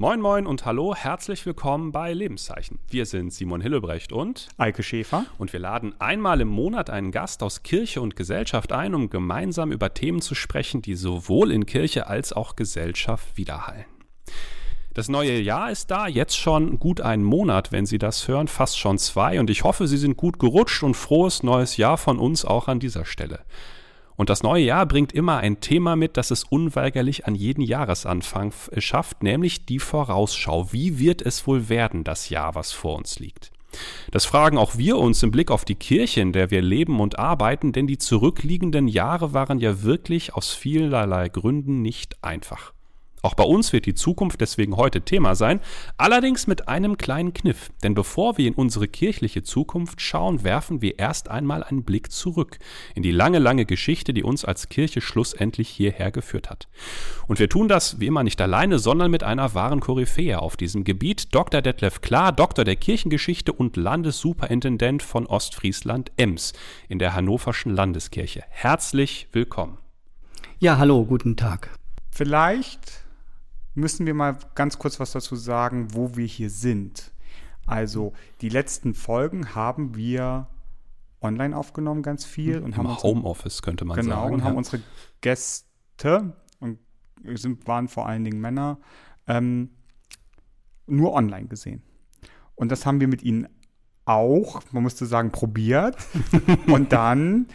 [0.00, 2.78] Moin Moin und hallo, herzlich willkommen bei Lebenszeichen.
[2.88, 5.26] Wir sind Simon Hillebrecht und Eike Schäfer.
[5.36, 9.70] Und wir laden einmal im Monat einen Gast aus Kirche und Gesellschaft ein, um gemeinsam
[9.70, 13.84] über Themen zu sprechen, die sowohl in Kirche als auch Gesellschaft widerhallen.
[14.94, 18.78] Das neue Jahr ist da, jetzt schon gut einen Monat, wenn Sie das hören, fast
[18.78, 19.38] schon zwei.
[19.38, 22.80] Und ich hoffe, Sie sind gut gerutscht und frohes neues Jahr von uns auch an
[22.80, 23.40] dieser Stelle.
[24.20, 28.52] Und das neue Jahr bringt immer ein Thema mit, das es unweigerlich an jeden Jahresanfang
[28.70, 30.74] äh, schafft, nämlich die Vorausschau.
[30.74, 33.50] Wie wird es wohl werden, das Jahr, was vor uns liegt?
[34.10, 37.18] Das fragen auch wir uns im Blick auf die Kirche, in der wir leben und
[37.18, 42.74] arbeiten, denn die zurückliegenden Jahre waren ja wirklich aus vielerlei Gründen nicht einfach.
[43.22, 45.60] Auch bei uns wird die Zukunft deswegen heute Thema sein,
[45.98, 47.70] allerdings mit einem kleinen Kniff.
[47.82, 52.58] Denn bevor wir in unsere kirchliche Zukunft schauen, werfen wir erst einmal einen Blick zurück
[52.94, 56.68] in die lange, lange Geschichte, die uns als Kirche schlussendlich hierher geführt hat.
[57.26, 60.84] Und wir tun das wie immer nicht alleine, sondern mit einer wahren Koryphäe auf diesem
[60.84, 61.60] Gebiet, Dr.
[61.60, 66.54] Detlef Klar, Doktor der Kirchengeschichte und Landessuperintendent von Ostfriesland Ems
[66.88, 68.44] in der Hannoverschen Landeskirche.
[68.48, 69.76] Herzlich willkommen.
[70.58, 71.70] Ja, hallo, guten Tag.
[72.10, 72.99] Vielleicht
[73.74, 77.12] müssen wir mal ganz kurz was dazu sagen, wo wir hier sind.
[77.66, 80.48] Also die letzten Folgen haben wir
[81.20, 82.58] online aufgenommen, ganz viel.
[82.58, 84.24] Und Im haben Homeoffice könnte man genau, sagen.
[84.24, 84.44] Genau, und ja.
[84.46, 84.82] haben unsere
[85.20, 86.78] Gäste, und
[87.34, 88.78] sind, waren vor allen Dingen Männer,
[89.26, 89.70] ähm,
[90.86, 91.82] nur online gesehen.
[92.54, 93.48] Und das haben wir mit ihnen
[94.04, 95.96] auch, man müsste sagen, probiert.
[96.66, 97.46] und dann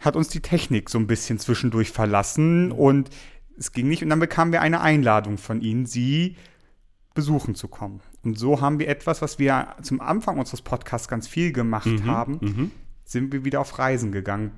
[0.00, 3.10] hat uns die Technik so ein bisschen zwischendurch verlassen und
[3.58, 6.36] es ging nicht und dann bekamen wir eine Einladung von ihnen, sie
[7.14, 8.00] besuchen zu kommen.
[8.22, 12.06] Und so haben wir etwas, was wir zum Anfang unseres Podcasts ganz viel gemacht mhm,
[12.06, 12.70] haben, mhm.
[13.04, 14.52] sind wir wieder auf Reisen gegangen,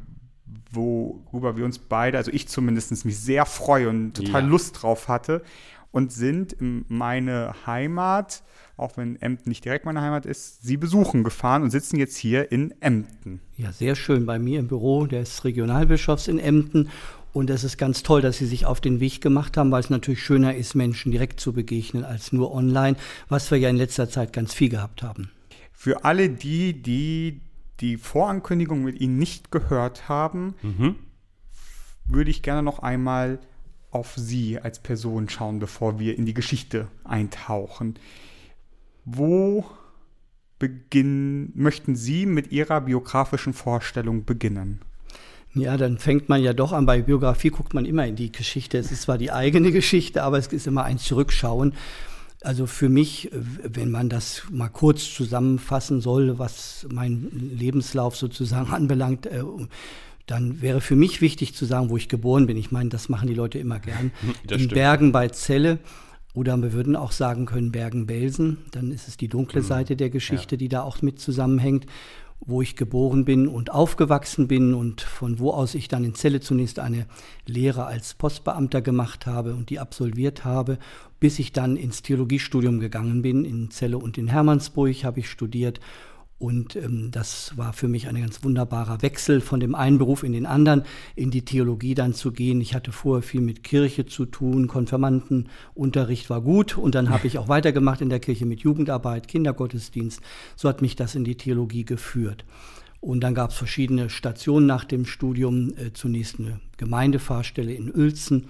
[0.71, 4.49] worüber wir uns beide, also ich zumindest, mich sehr freue und total ja.
[4.49, 5.43] Lust drauf hatte
[5.91, 8.43] und sind in meine Heimat,
[8.77, 12.53] auch wenn Emden nicht direkt meine Heimat ist, sie besuchen gefahren und sitzen jetzt hier
[12.53, 13.41] in Emden.
[13.57, 16.89] Ja, sehr schön bei mir im Büro des Regionalbischofs in Emden
[17.39, 19.91] und es ist ganz toll, dass Sie sich auf den Weg gemacht haben, weil es
[19.91, 22.97] natürlich schöner ist, Menschen direkt zu begegnen als nur online,
[23.29, 25.31] was wir ja in letzter Zeit ganz viel gehabt haben.
[25.73, 27.41] Für alle die, die
[27.79, 30.97] die Vorankündigung mit Ihnen nicht gehört haben, mhm.
[32.07, 33.39] würde ich gerne noch einmal
[33.93, 38.01] auf Sie als Person schauen, bevor wir in die Geschichte eintauchen.
[39.05, 39.65] Wo
[40.59, 44.81] beginnen, möchten Sie mit Ihrer biografischen Vorstellung beginnen?
[45.61, 46.87] Ja, dann fängt man ja doch an.
[46.87, 48.79] Bei Biografie guckt man immer in die Geschichte.
[48.79, 51.75] Es ist zwar die eigene Geschichte, aber es ist immer ein Zurückschauen.
[52.43, 59.27] Also für mich, wenn man das mal kurz zusammenfassen soll, was mein Lebenslauf sozusagen anbelangt,
[59.27, 59.43] äh,
[60.27, 62.57] dann wäre für mich wichtig zu sagen, wo ich geboren bin.
[62.57, 64.13] Ich meine, das machen die Leute immer gern.
[64.47, 64.75] Das in stimmt.
[64.75, 65.79] Bergen bei Celle.
[66.35, 68.59] Oder wir würden auch sagen können Bergen-Belsen.
[68.71, 69.67] Dann ist es die dunkle mhm.
[69.67, 70.59] Seite der Geschichte, ja.
[70.59, 71.87] die da auch mit zusammenhängt
[72.49, 76.41] wo ich geboren bin und aufgewachsen bin und von wo aus ich dann in Celle
[76.41, 77.07] zunächst eine
[77.47, 80.79] Lehre als Postbeamter gemacht habe und die absolviert habe,
[81.21, 83.45] bis ich dann ins Theologiestudium gegangen bin.
[83.45, 85.79] In Celle und in Hermannsburg habe ich studiert
[86.39, 90.33] und ähm, das war für mich ein ganz wunderbarer Wechsel von dem einen Beruf in
[90.33, 90.85] den anderen,
[91.17, 92.61] in die Theologie dann zu gehen.
[92.61, 97.39] Ich hatte vorher viel mit Kirche zu tun, Konfirmandenunterricht war gut und dann habe ich
[97.39, 100.21] auch weitergemacht in der Kirche mit Jugendarbeit, Kindergottesdienst.
[100.55, 102.45] So hat mich das in die Theologie geführt.
[103.01, 108.47] Und dann gab es verschiedene Stationen nach dem Studium, äh, zunächst eine Gemeindefahrstelle in Uelzen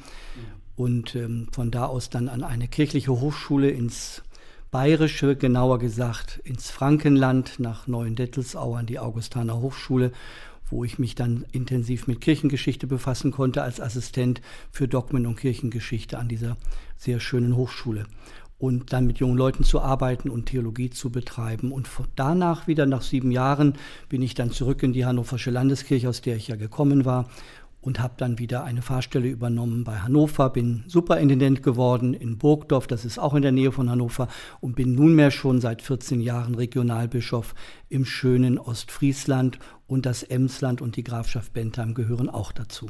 [0.76, 4.22] und ähm, von da aus dann an eine kirchliche Hochschule ins
[4.70, 10.12] Bayerische, genauer gesagt ins Frankenland nach Neuendettelsau an die Augustaner Hochschule,
[10.68, 16.18] wo ich mich dann intensiv mit Kirchengeschichte befassen konnte als Assistent für Dogmen und Kirchengeschichte
[16.18, 16.58] an dieser
[16.98, 18.04] sehr schönen Hochschule.
[18.58, 21.72] Und dann mit jungen Leuten zu arbeiten und Theologie zu betreiben.
[21.72, 23.74] Und danach wieder, nach sieben Jahren,
[24.10, 27.30] bin ich dann zurück in die Hannoversche Landeskirche, aus der ich ja gekommen war,
[27.80, 33.04] und habe dann wieder eine Fahrstelle übernommen bei Hannover, bin Superintendent geworden in Burgdorf, das
[33.04, 34.28] ist auch in der Nähe von Hannover,
[34.60, 37.54] und bin nunmehr schon seit 14 Jahren Regionalbischof
[37.88, 42.86] im schönen Ostfriesland und das Emsland und die Grafschaft Bentheim gehören auch dazu.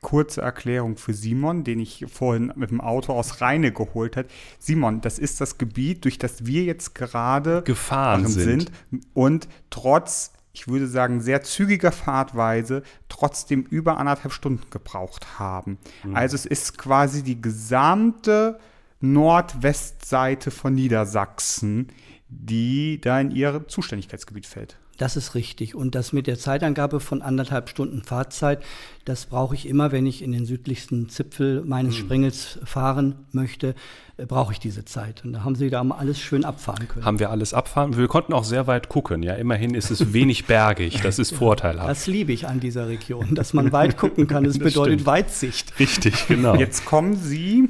[0.00, 4.28] Kurze Erklärung für Simon, den ich vorhin mit dem Auto aus Rheine geholt habe.
[4.58, 8.68] Simon, das ist das Gebiet, durch das wir jetzt gerade gefahren sind.
[8.68, 8.70] sind
[9.14, 15.76] und trotz ich würde sagen, sehr zügiger Fahrtweise trotzdem über anderthalb Stunden gebraucht haben.
[16.02, 16.16] Mhm.
[16.16, 18.58] Also es ist quasi die gesamte
[19.00, 21.88] Nordwestseite von Niedersachsen,
[22.28, 24.78] die da in ihr Zuständigkeitsgebiet fällt.
[24.96, 25.74] Das ist richtig.
[25.74, 28.62] Und das mit der Zeitangabe von anderthalb Stunden Fahrzeit,
[29.04, 32.00] das brauche ich immer, wenn ich in den südlichsten Zipfel meines mhm.
[32.00, 33.74] Springels fahren möchte,
[34.16, 35.24] äh, brauche ich diese Zeit.
[35.24, 37.04] Und da haben Sie da mal alles schön abfahren können.
[37.04, 37.96] Haben wir alles abfahren?
[37.96, 39.22] Wir konnten auch sehr weit gucken.
[39.22, 41.00] Ja, immerhin ist es wenig bergig.
[41.02, 41.90] Das ist vorteilhaft.
[41.90, 44.36] Das liebe ich an dieser Region, dass man weit gucken kann.
[44.46, 45.06] Das, das bedeutet stimmt.
[45.06, 45.78] Weitsicht.
[45.80, 46.54] Richtig, genau.
[46.58, 47.68] Jetzt kommen Sie,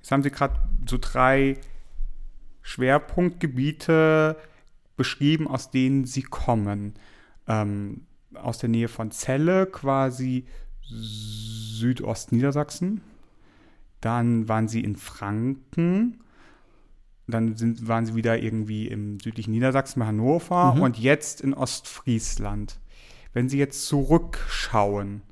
[0.00, 0.54] jetzt haben Sie gerade
[0.88, 1.58] so drei
[2.62, 4.36] Schwerpunktgebiete
[4.96, 6.94] beschrieben, aus denen sie kommen.
[7.46, 8.02] Ähm,
[8.34, 10.46] aus der Nähe von Celle, quasi
[10.80, 13.02] Südostniedersachsen.
[14.00, 16.20] Dann waren sie in Franken.
[17.26, 20.82] Dann sind, waren sie wieder irgendwie im südlichen Niedersachsen bei Hannover mhm.
[20.82, 22.80] und jetzt in Ostfriesland.
[23.32, 25.22] Wenn Sie jetzt zurückschauen,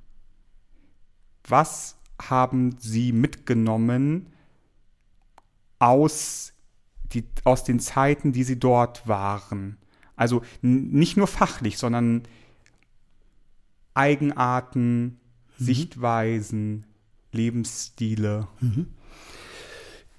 [1.47, 4.33] was haben Sie mitgenommen
[5.79, 6.50] aus
[7.13, 9.77] die, aus den Zeiten, die sie dort waren.
[10.17, 12.23] Also nicht nur fachlich, sondern
[13.95, 15.65] Eigenarten, mhm.
[15.65, 16.85] Sichtweisen,
[17.33, 18.49] Lebensstile.
[18.61, 18.87] Mhm.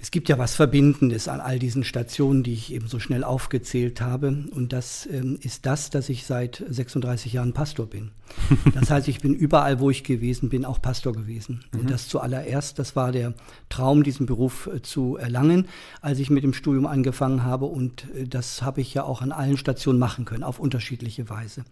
[0.02, 4.02] Es gibt ja was Verbindendes an all diesen Stationen, die ich eben so schnell aufgezählt
[4.02, 4.46] habe.
[4.50, 8.10] Und das ähm, ist das, dass ich seit 36 Jahren Pastor bin.
[8.74, 11.66] Das heißt, ich bin überall, wo ich gewesen bin, auch Pastor gewesen.
[11.72, 11.86] Mhm.
[11.86, 13.36] Das zuallererst, das war der
[13.70, 15.68] Traum, diesen Beruf äh, zu erlangen,
[16.02, 17.66] als ich mit dem Studium angefangen habe.
[17.66, 21.64] Und äh, das habe ich ja auch an allen Stationen machen können, auf unterschiedliche Weise.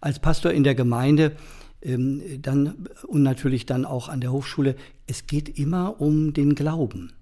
[0.00, 1.36] Als Pastor in der Gemeinde
[1.82, 4.74] ähm, dann und natürlich dann auch an der Hochschule,
[5.06, 7.12] es geht immer um den Glauben.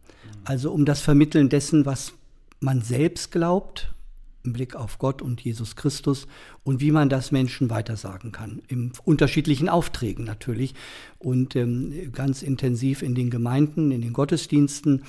[0.49, 2.15] Also um das Vermitteln dessen, was
[2.59, 3.93] man selbst glaubt,
[4.43, 6.27] im Blick auf Gott und Jesus Christus
[6.65, 8.63] und wie man das Menschen weitersagen kann.
[8.67, 10.75] In unterschiedlichen Aufträgen natürlich
[11.19, 15.03] und ähm, ganz intensiv in den Gemeinden, in den Gottesdiensten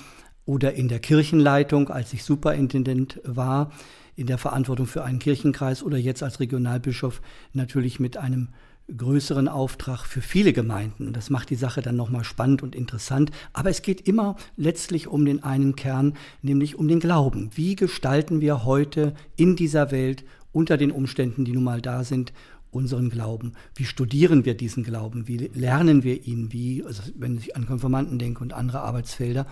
[0.44, 3.72] oder in der Kirchenleitung, als ich Superintendent war,
[4.18, 7.22] in der Verantwortung für einen Kirchenkreis oder jetzt als Regionalbischof
[7.54, 8.50] natürlich mit einem
[8.96, 11.14] größeren Auftrag für viele Gemeinden.
[11.14, 13.32] Das macht die Sache dann nochmal spannend und interessant.
[13.54, 17.52] Aber es geht immer letztlich um den einen Kern, nämlich um den Glauben.
[17.56, 22.34] Wie gestalten wir heute in dieser Welt unter den Umständen, die nun mal da sind,
[22.72, 23.54] unseren Glauben?
[23.76, 25.28] Wie studieren wir diesen Glauben?
[25.28, 26.52] Wie lernen wir ihn?
[26.52, 29.48] Wie, also wenn ich an Konfirmanden denke und andere Arbeitsfelder.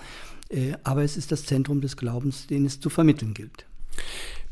[0.49, 3.65] Äh, aber es ist das Zentrum des Glaubens, den es zu vermitteln gilt.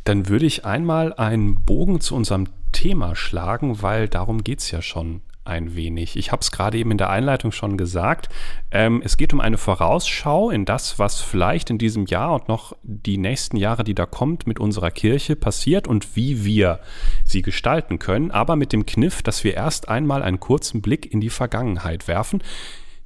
[0.06, 4.82] Dann würde ich einmal einen Bogen zu unserem Thema schlagen, weil darum geht es ja
[4.82, 6.16] schon ein wenig.
[6.16, 8.30] Ich habe es gerade eben in der Einleitung schon gesagt.
[8.72, 12.76] Ähm, es geht um eine Vorausschau in das, was vielleicht in diesem Jahr und noch
[12.84, 16.80] die nächsten Jahre, die da kommt, mit unserer Kirche passiert und wie wir
[17.24, 21.22] sie gestalten können, aber mit dem Kniff, dass wir erst einmal einen kurzen Blick in
[21.22, 22.44] die Vergangenheit werfen.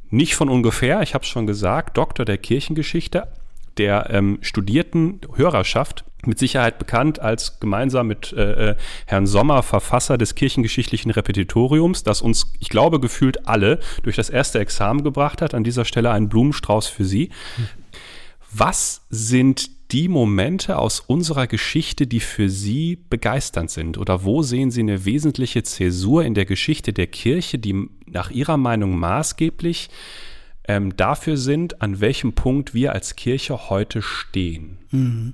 [0.09, 3.27] Nicht von ungefähr, ich habe es schon gesagt, Doktor der Kirchengeschichte,
[3.79, 10.17] der ähm, studierten Hörerschaft mit Sicherheit bekannt als gemeinsam mit äh, äh, Herrn Sommer Verfasser
[10.17, 15.53] des kirchengeschichtlichen Repetitoriums, das uns, ich glaube, gefühlt alle durch das erste Examen gebracht hat.
[15.53, 17.29] An dieser Stelle ein Blumenstrauß für Sie.
[18.51, 23.97] Was sind die Momente aus unserer Geschichte, die für Sie begeisternd sind?
[23.97, 28.57] Oder wo sehen Sie eine wesentliche Zäsur in der Geschichte der Kirche, die nach Ihrer
[28.57, 29.89] Meinung maßgeblich
[30.69, 34.77] ähm, dafür sind, an welchem Punkt wir als Kirche heute stehen?
[34.91, 35.33] Mhm.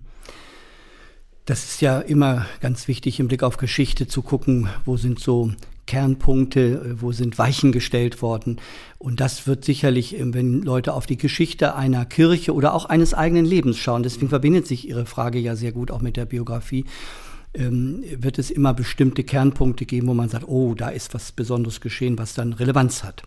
[1.43, 5.51] Das ist ja immer ganz wichtig im Blick auf Geschichte zu gucken, wo sind so
[5.87, 8.61] Kernpunkte, wo sind Weichen gestellt worden.
[8.97, 13.45] Und das wird sicherlich, wenn Leute auf die Geschichte einer Kirche oder auch eines eigenen
[13.45, 16.85] Lebens schauen, deswegen verbindet sich Ihre Frage ja sehr gut auch mit der Biografie,
[17.55, 21.81] ähm, wird es immer bestimmte Kernpunkte geben, wo man sagt, oh, da ist was Besonderes
[21.81, 23.23] geschehen, was dann Relevanz hat.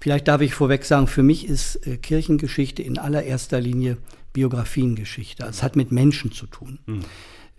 [0.00, 3.98] Vielleicht darf ich vorweg sagen, für mich ist äh, Kirchengeschichte in allererster Linie
[4.32, 5.44] Biografiengeschichte.
[5.44, 6.78] Es hat mit Menschen zu tun.
[6.86, 7.00] Mhm.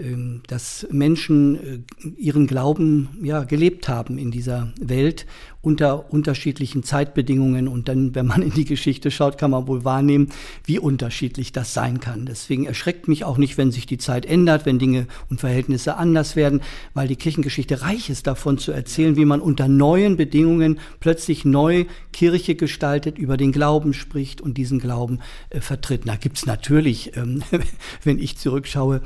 [0.01, 5.25] Ähm, dass Menschen äh, ihren Glauben ja, gelebt haben in dieser Welt
[5.61, 7.67] unter unterschiedlichen Zeitbedingungen.
[7.67, 10.29] Und dann, wenn man in die Geschichte schaut, kann man wohl wahrnehmen,
[10.65, 12.25] wie unterschiedlich das sein kann.
[12.25, 16.35] Deswegen erschreckt mich auch nicht, wenn sich die Zeit ändert, wenn Dinge und Verhältnisse anders
[16.35, 16.61] werden,
[16.93, 21.85] weil die Kirchengeschichte reich ist davon zu erzählen, wie man unter neuen Bedingungen plötzlich neu
[22.11, 25.19] Kirche gestaltet, über den Glauben spricht und diesen Glauben
[25.51, 26.07] äh, vertritt.
[26.07, 27.43] Da gibt's natürlich, ähm,
[28.03, 29.01] wenn ich zurückschaue,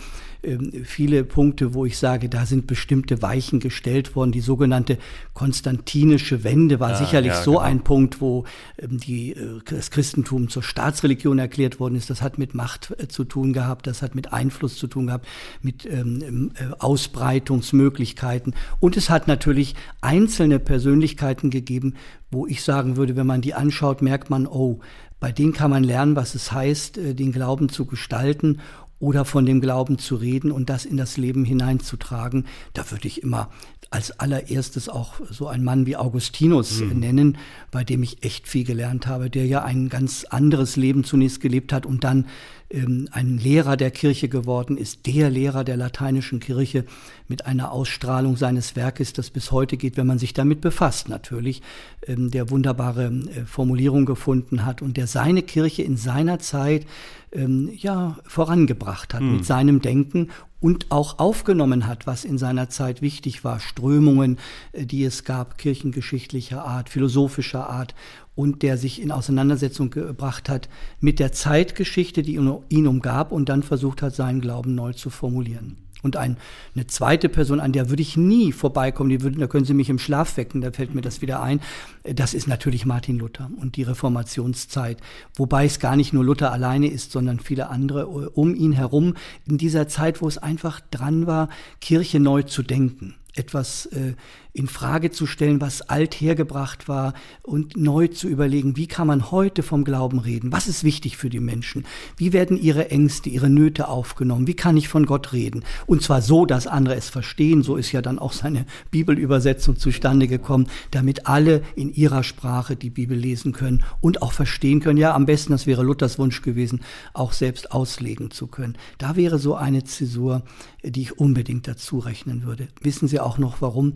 [0.84, 4.32] viele Punkte, wo ich sage, da sind bestimmte Weichen gestellt worden.
[4.32, 4.98] Die sogenannte
[5.34, 7.64] konstantinische Wende war ah, sicherlich ja, so genau.
[7.64, 8.46] ein Punkt, wo
[8.78, 12.10] ähm, die, äh, das Christentum zur Staatsreligion erklärt worden ist.
[12.10, 15.28] Das hat mit Macht äh, zu tun gehabt, das hat mit Einfluss zu tun gehabt,
[15.62, 18.54] mit ähm, äh, Ausbreitungsmöglichkeiten.
[18.80, 21.96] Und es hat natürlich einzelne Persönlichkeiten gegeben,
[22.32, 24.80] wo ich sagen würde, wenn man die anschaut, merkt man, oh,
[25.20, 28.60] bei denen kann man lernen, was es heißt, den Glauben zu gestalten
[29.00, 32.46] oder von dem Glauben zu reden und das in das Leben hineinzutragen.
[32.74, 33.50] Da würde ich immer
[33.90, 37.00] als allererstes auch so einen Mann wie Augustinus mhm.
[37.00, 37.38] nennen,
[37.72, 41.72] bei dem ich echt viel gelernt habe, der ja ein ganz anderes Leben zunächst gelebt
[41.72, 42.26] hat und dann
[42.70, 46.86] ähm, ein Lehrer der Kirche geworden ist, der Lehrer der lateinischen Kirche
[47.28, 51.62] mit einer Ausstrahlung seines Werkes, das bis heute geht, wenn man sich damit befasst natürlich,
[52.08, 56.86] ähm, der wunderbare äh, Formulierung gefunden hat und der seine Kirche in seiner Zeit
[57.32, 59.38] ähm, ja vorangebracht hat mhm.
[59.38, 60.30] mit seinem Denken
[60.60, 64.40] und auch aufgenommen hat, was in seiner Zeit wichtig war, Strömungen,
[64.72, 67.94] äh, die es gab, kirchengeschichtlicher Art, philosophischer Art
[68.36, 73.64] und der sich in Auseinandersetzung gebracht hat mit der Zeitgeschichte, die ihn umgab und dann
[73.64, 75.78] versucht hat, seinen Glauben neu zu formulieren.
[76.06, 76.38] Und ein,
[76.76, 79.90] eine zweite Person, an der würde ich nie vorbeikommen, die würden, da können Sie mich
[79.90, 81.62] im Schlaf wecken, da fällt mir das wieder ein.
[82.04, 85.00] Das ist natürlich Martin Luther und die Reformationszeit.
[85.34, 89.16] Wobei es gar nicht nur Luther alleine ist, sondern viele andere um ihn herum
[89.48, 91.50] in dieser Zeit, wo es einfach dran war,
[91.82, 94.14] Kirche neu zu denken etwas äh,
[94.56, 97.14] in Frage zu stellen, was alt hergebracht war
[97.44, 100.54] und neu zu überlegen, wie kann man heute vom Glauben reden?
[100.54, 101.86] Was ist wichtig für die Menschen?
[102.16, 104.48] Wie werden ihre Ängste, ihre Nöte aufgenommen?
[104.48, 105.66] Wie kann ich von Gott reden?
[105.88, 107.64] Und zwar so, dass andere es verstehen.
[107.64, 112.90] So ist ja dann auch seine Bibelübersetzung zustande gekommen, damit alle in ihrer Sprache die
[112.90, 114.98] Bibel lesen können und auch verstehen können.
[114.98, 116.80] Ja, am besten, das wäre Luthers Wunsch gewesen,
[117.14, 118.78] auch selbst auslegen zu können.
[119.00, 120.44] Da wäre so eine Zäsur,
[120.92, 122.68] die ich unbedingt dazu rechnen würde.
[122.82, 123.94] Wissen Sie auch noch warum?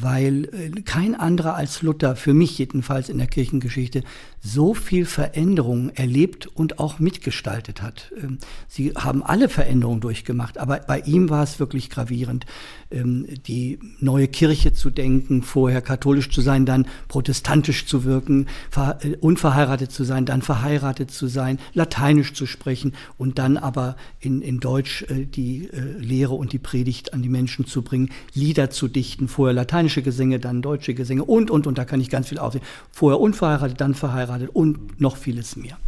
[0.00, 4.02] Weil äh, kein anderer als Luther, für mich jedenfalls in der Kirchengeschichte,
[4.40, 8.12] so viel Veränderungen erlebt und auch mitgestaltet hat.
[8.22, 8.38] Ähm,
[8.68, 12.46] sie haben alle Veränderungen durchgemacht, aber bei ihm war es wirklich gravierend,
[12.90, 19.16] ähm, die neue Kirche zu denken, vorher katholisch zu sein, dann protestantisch zu wirken, äh,
[19.16, 24.60] unverheiratet zu sein, dann verheiratet zu sein, lateinisch zu sprechen und dann aber in, in
[24.60, 29.28] Deutsch äh, die Lehre und die Predigt an die Menschen zu bringen, Lieder zu dichten,
[29.28, 32.38] vorher lateinisch lateinische Gesänge, dann deutsche Gesänge und, und, und, da kann ich ganz viel
[32.38, 32.62] aufsehen.
[32.92, 35.78] Vorher unverheiratet, dann verheiratet und noch vieles mehr.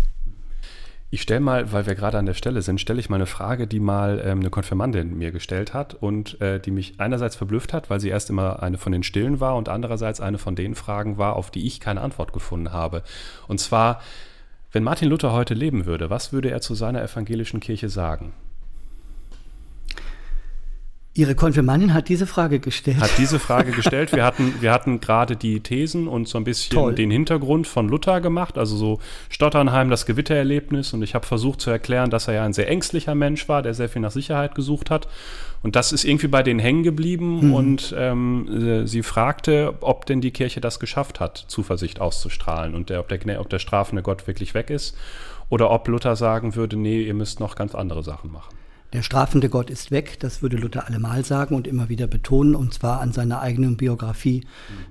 [1.12, 3.66] Ich stelle mal, weil wir gerade an der Stelle sind, stelle ich mal eine Frage,
[3.66, 7.90] die mal ähm, eine Konfirmandin mir gestellt hat und äh, die mich einerseits verblüfft hat,
[7.90, 11.18] weil sie erst immer eine von den Stillen war und andererseits eine von den Fragen
[11.18, 13.02] war, auf die ich keine Antwort gefunden habe.
[13.48, 14.00] Und zwar,
[14.70, 18.32] wenn Martin Luther heute leben würde, was würde er zu seiner evangelischen Kirche sagen?
[21.20, 22.98] Ihre Konfirmandin hat diese Frage gestellt.
[22.98, 24.10] Hat diese Frage gestellt.
[24.14, 26.94] Wir hatten, wir hatten gerade die Thesen und so ein bisschen Toll.
[26.94, 30.94] den Hintergrund von Luther gemacht, also so Stotternheim, das Gewittererlebnis.
[30.94, 33.74] Und ich habe versucht zu erklären, dass er ja ein sehr ängstlicher Mensch war, der
[33.74, 35.08] sehr viel nach Sicherheit gesucht hat.
[35.62, 37.48] Und das ist irgendwie bei denen hängen geblieben.
[37.48, 37.54] Mhm.
[37.54, 42.98] Und ähm, sie fragte, ob denn die Kirche das geschafft hat, Zuversicht auszustrahlen und der,
[42.98, 44.96] ob, der, ob der strafende Gott wirklich weg ist.
[45.50, 48.59] Oder ob Luther sagen würde, nee, ihr müsst noch ganz andere Sachen machen.
[48.92, 52.74] Der strafende Gott ist weg, das würde Luther allemal sagen und immer wieder betonen, und
[52.74, 54.44] zwar an seiner eigenen Biografie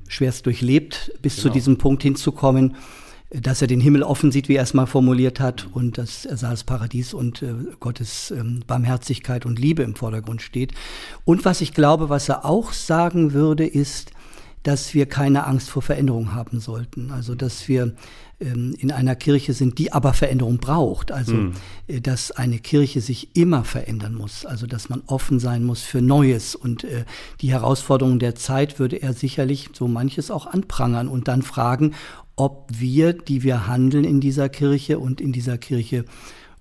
[0.07, 1.47] schwerst durchlebt, bis genau.
[1.47, 2.75] zu diesem Punkt hinzukommen,
[3.29, 6.37] dass er den Himmel offen sieht, wie er es mal formuliert hat, und dass er
[6.37, 10.71] sah das Paradies und äh, Gottes ähm, Barmherzigkeit und Liebe im Vordergrund steht.
[11.25, 14.11] Und was ich glaube, was er auch sagen würde, ist,
[14.63, 17.11] dass wir keine Angst vor Veränderung haben sollten.
[17.11, 17.93] Also dass wir
[18.39, 21.11] ähm, in einer Kirche sind, die aber Veränderung braucht.
[21.11, 21.53] Also mhm.
[22.01, 24.45] dass eine Kirche sich immer verändern muss.
[24.45, 26.55] Also dass man offen sein muss für Neues.
[26.55, 27.05] Und äh,
[27.41, 31.93] die Herausforderungen der Zeit würde er sicherlich so manches auch anprangern und dann fragen,
[32.35, 36.05] ob wir, die wir handeln in dieser Kirche und in dieser Kirche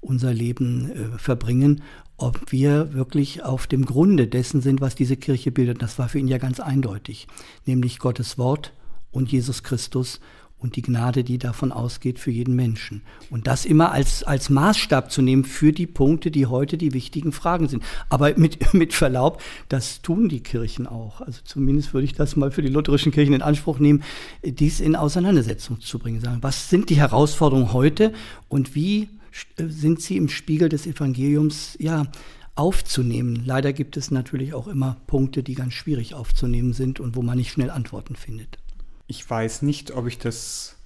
[0.00, 1.82] unser Leben äh, verbringen,
[2.18, 5.80] ob wir wirklich auf dem Grunde dessen sind, was diese Kirche bildet.
[5.80, 7.28] Das war für ihn ja ganz eindeutig,
[7.64, 8.72] nämlich Gottes Wort
[9.12, 10.20] und Jesus Christus
[10.60, 13.02] und die Gnade, die davon ausgeht für jeden Menschen.
[13.30, 17.30] Und das immer als, als Maßstab zu nehmen für die Punkte, die heute die wichtigen
[17.30, 17.84] Fragen sind.
[18.08, 21.20] Aber mit, mit Verlaub, das tun die Kirchen auch.
[21.20, 24.02] Also zumindest würde ich das mal für die lutherischen Kirchen in Anspruch nehmen,
[24.42, 26.20] dies in Auseinandersetzung zu bringen.
[26.20, 28.12] Sagen, was sind die Herausforderungen heute
[28.48, 29.08] und wie
[29.56, 32.06] sind sie im Spiegel des Evangeliums ja,
[32.54, 33.44] aufzunehmen.
[33.44, 37.38] Leider gibt es natürlich auch immer Punkte, die ganz schwierig aufzunehmen sind und wo man
[37.38, 38.58] nicht schnell Antworten findet.
[39.06, 40.76] Ich weiß nicht, ob ich das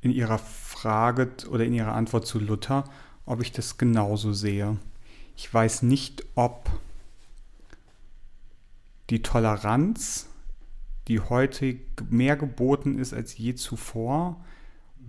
[0.00, 2.84] in Ihrer Frage oder in Ihrer Antwort zu Luther,
[3.26, 4.78] ob ich das genauso sehe.
[5.36, 6.70] Ich weiß nicht, ob
[9.10, 10.28] die Toleranz,
[11.08, 11.76] die heute
[12.08, 14.42] mehr geboten ist als je zuvor,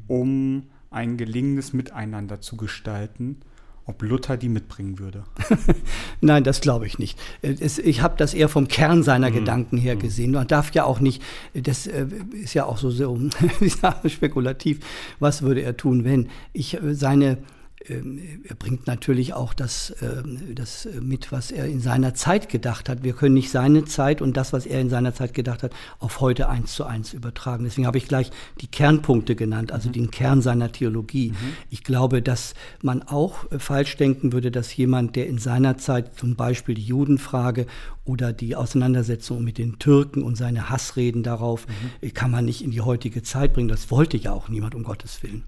[0.07, 3.41] um ein gelingendes Miteinander zu gestalten,
[3.85, 5.25] ob Luther die mitbringen würde.
[6.21, 7.19] Nein, das glaube ich nicht.
[7.41, 9.35] Ich habe das eher vom Kern seiner mhm.
[9.35, 9.99] Gedanken her mhm.
[9.99, 10.31] gesehen.
[10.31, 11.21] Man darf ja auch nicht,
[11.53, 13.19] das äh, ist ja auch so, so
[14.07, 14.79] spekulativ,
[15.19, 17.37] was würde er tun, wenn ich äh, seine
[17.87, 23.03] er bringt natürlich auch das, ähm, das mit, was er in seiner Zeit gedacht hat.
[23.03, 26.19] Wir können nicht seine Zeit und das, was er in seiner Zeit gedacht hat, auf
[26.19, 27.63] heute eins zu eins übertragen.
[27.63, 29.93] Deswegen habe ich gleich die Kernpunkte genannt, also mhm.
[29.93, 31.31] den Kern seiner Theologie.
[31.31, 31.53] Mhm.
[31.69, 36.15] Ich glaube, dass man auch äh, falsch denken würde, dass jemand, der in seiner Zeit
[36.17, 37.67] zum Beispiel die Judenfrage
[38.03, 42.13] oder die Auseinandersetzung mit den Türken und seine Hassreden darauf, mhm.
[42.13, 43.67] kann man nicht in die heutige Zeit bringen.
[43.67, 45.43] Das wollte ja auch niemand, um Gottes Willen.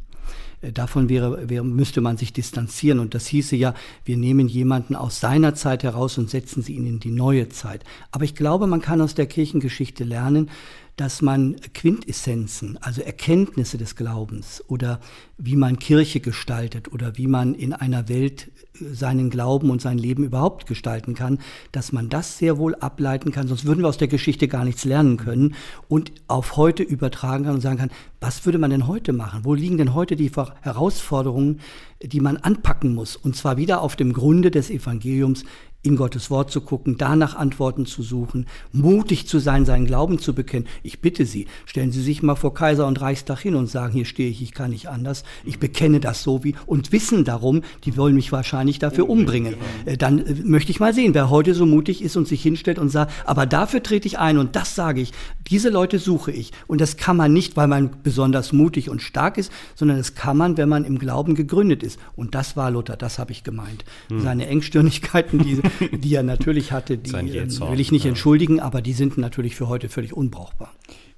[0.61, 2.99] Äh, davon wäre, wäre, müsste man sich distanzieren.
[2.99, 3.73] Und das hieße ja,
[4.05, 7.83] wir nehmen jemanden aus seiner Zeit heraus und setzen sie ihn in die neue Zeit.
[8.11, 10.49] Aber ich glaube, man kann aus der Kirchengeschichte lernen,
[10.97, 14.99] dass man Quintessenzen, also Erkenntnisse des Glaubens oder
[15.37, 18.49] wie man Kirche gestaltet oder wie man in einer Welt
[18.81, 21.37] äh, seinen Glauben und sein Leben überhaupt gestalten kann,
[21.71, 24.85] dass man das sehr wohl ableiten kann, sonst würden wir aus der Geschichte gar nichts
[24.85, 25.53] lernen können
[25.87, 29.41] und auf heute übertragen kann und sagen kann, was würde man denn heute machen?
[29.43, 31.59] Wo liegen denn heute die Herausforderungen,
[32.01, 33.15] die man anpacken muss?
[33.15, 35.43] Und zwar wieder auf dem Grunde des Evangeliums,
[35.87, 40.33] in Gottes Wort zu gucken, danach Antworten zu suchen, mutig zu sein, seinen Glauben zu
[40.33, 40.67] bekennen.
[40.83, 44.05] Ich bitte Sie, stellen Sie sich mal vor Kaiser und Reichstag hin und sagen, hier
[44.05, 47.95] stehe ich, ich kann nicht anders, ich bekenne das so wie und wissen darum, die
[47.95, 49.55] wollen mich wahrscheinlich dafür umbringen.
[49.85, 52.79] Äh, dann äh, möchte ich mal sehen, wer heute so mutig ist und sich hinstellt
[52.79, 55.13] und sagt, aber dafür trete ich ein und das sage ich,
[55.47, 56.51] diese Leute suche ich.
[56.67, 60.37] Und das kann man nicht, weil man besonders mutig und stark ist, sondern das kann
[60.37, 61.99] man, wenn man im Glauben gegründet ist.
[62.15, 63.85] Und das war Luther, das habe ich gemeint.
[64.09, 64.21] Hm.
[64.21, 65.61] Seine Engstirnigkeiten, die
[65.97, 68.09] die er natürlich hatte, die ähm, will ich nicht ja.
[68.09, 70.73] entschuldigen, aber die sind natürlich für heute völlig unbrauchbar.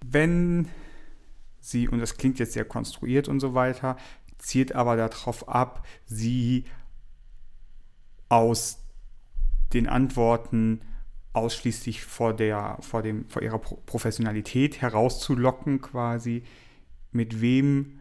[0.05, 0.67] Wenn
[1.59, 3.98] sie, und das klingt jetzt sehr konstruiert und so weiter,
[4.38, 6.65] zielt aber darauf ab, sie
[8.29, 8.79] aus
[9.74, 10.81] den Antworten
[11.33, 16.43] ausschließlich vor, der, vor, dem, vor ihrer Professionalität herauszulocken, quasi.
[17.12, 18.00] Mit wem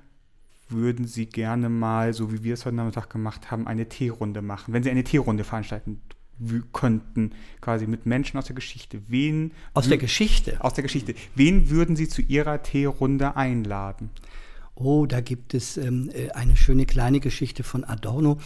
[0.69, 4.75] würden Sie gerne mal, so wie wir es heute Nachmittag gemacht haben, eine Teerunde machen?
[4.75, 6.03] Wenn Sie eine Teerunde veranstalten
[6.73, 9.01] könnten, quasi mit Menschen aus der Geschichte.
[9.09, 10.63] Wen aus der Geschichte?
[10.63, 11.15] Aus der Geschichte.
[11.35, 14.11] Wen würden Sie zu Ihrer Teerunde einladen?
[14.75, 18.39] Oh, da gibt es ähm, äh, eine schöne kleine Geschichte von Adorno.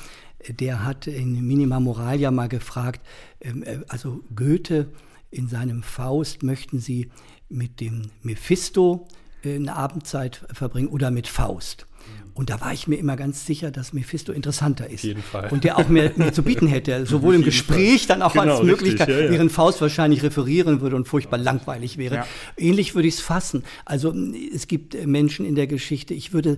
[0.48, 3.00] Der hat in Minima Moralia mal gefragt,
[3.40, 4.88] ähm, äh, also Goethe
[5.30, 7.10] in seinem Faust möchten Sie
[7.48, 9.08] mit dem Mephisto
[9.44, 11.86] äh, eine Abendzeit verbringen oder mit Faust?
[12.34, 15.00] Und da war ich mir immer ganz sicher, dass Mephisto interessanter ist.
[15.00, 15.50] Auf jeden Fall.
[15.50, 18.16] Und der auch mehr, mehr zu bieten hätte, sowohl im Gespräch, Fall.
[18.16, 19.30] dann auch genau, als Möglichkeit, richtig, ja, ja.
[19.32, 22.14] während Faust wahrscheinlich referieren würde und furchtbar langweilig wäre.
[22.14, 22.26] Ja.
[22.56, 23.64] Ähnlich würde ich es fassen.
[23.84, 24.14] Also
[24.54, 26.56] es gibt Menschen in der Geschichte, ich würde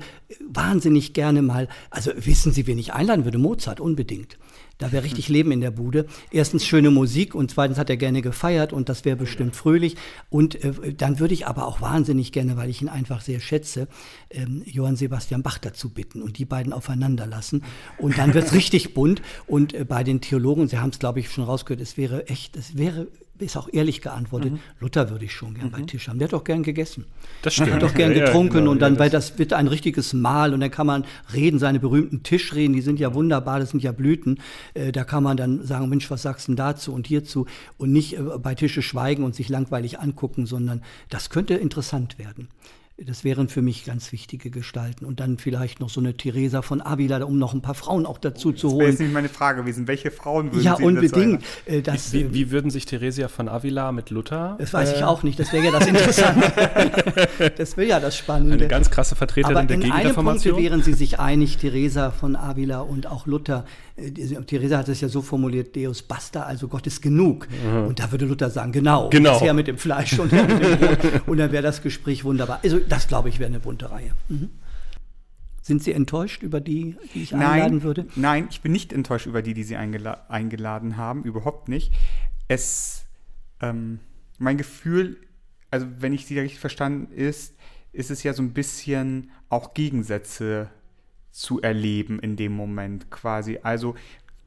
[0.48, 3.38] wahnsinnig gerne mal, also wissen Sie, wen ich einladen würde?
[3.38, 4.38] Mozart, unbedingt.
[4.78, 6.06] Da wäre richtig Leben in der Bude.
[6.30, 9.96] Erstens schöne Musik und zweitens hat er gerne gefeiert und das wäre bestimmt fröhlich.
[10.30, 13.88] Und äh, dann würde ich aber auch wahnsinnig gerne, weil ich ihn einfach sehr schätze,
[14.30, 17.62] ähm, Johann Sebastian Bach dazu bitten und die beiden aufeinander lassen.
[17.98, 19.22] Und dann wird es richtig bunt.
[19.46, 22.56] Und äh, bei den Theologen, Sie haben es, glaube ich, schon rausgehört, es wäre echt,
[22.56, 23.08] es wäre
[23.38, 24.61] ist auch ehrlich geantwortet, mhm.
[24.81, 25.73] Luther würde ich schon gern mhm.
[25.73, 26.18] bei Tisch haben.
[26.18, 27.05] Der hat doch gern gegessen.
[27.42, 27.68] Das stimmt.
[27.68, 30.55] Der hat doch gern getrunken ja, genau, und dann, weil das wird ein richtiges Mahl
[30.55, 33.92] und dann kann man reden, seine berühmten Tischreden, die sind ja wunderbar, das sind ja
[33.92, 34.40] Blüten.
[34.75, 37.92] Äh, da kann man dann sagen, Mensch, was sagst du denn dazu und hierzu und
[37.92, 42.49] nicht äh, bei Tische schweigen und sich langweilig angucken, sondern das könnte interessant werden.
[42.96, 45.04] Das wären für mich ganz wichtige Gestalten.
[45.04, 48.18] Und dann vielleicht noch so eine Theresa von Avila, um noch ein paar Frauen auch
[48.18, 48.78] dazu zu holen.
[48.78, 49.88] Das wäre jetzt nicht meine Frage gewesen.
[49.88, 51.42] Welche Frauen würden ja, Sie unbedingt.
[51.66, 54.54] Äh, das wie, wie, wie, würden sich Theresia von Avila mit Luther?
[54.61, 55.40] Das weiß äh, ich auch nicht.
[55.40, 57.50] Das wäre ja das Interessante.
[57.57, 58.54] das wäre ja das Spannende.
[58.54, 60.54] Eine ganz krasse Vertreterin Aber der Gegenreformation.
[60.54, 63.64] In einem Punkt wären sie sich einig, Theresa von Avila und auch Luther.
[63.96, 67.46] Äh, Theresa hat es ja so formuliert, Deus basta, also Gott ist genug.
[67.48, 67.87] Mhm.
[67.87, 69.33] Und da würde Luther sagen, genau, genau.
[69.33, 71.22] das her mit dem Fleisch und her mit dem Brot.
[71.26, 72.61] Und dann wäre das Gespräch wunderbar.
[72.62, 74.12] Also das, glaube ich, wäre eine bunte Reihe.
[74.28, 74.50] Mhm.
[75.62, 78.07] Sind Sie enttäuscht über die, die ich nein, einladen würde?
[78.16, 81.92] Nein, ich bin nicht enttäuscht über die, die Sie eingela eingeladen haben, überhaupt nicht.
[82.48, 83.07] Es,
[83.62, 84.00] ähm,
[84.38, 85.16] mein Gefühl,
[85.70, 87.54] also wenn ich Sie richtig verstanden ist,
[87.92, 90.68] ist es ja so ein bisschen auch Gegensätze
[91.35, 93.59] zu erleben in dem Moment quasi.
[93.62, 93.97] Also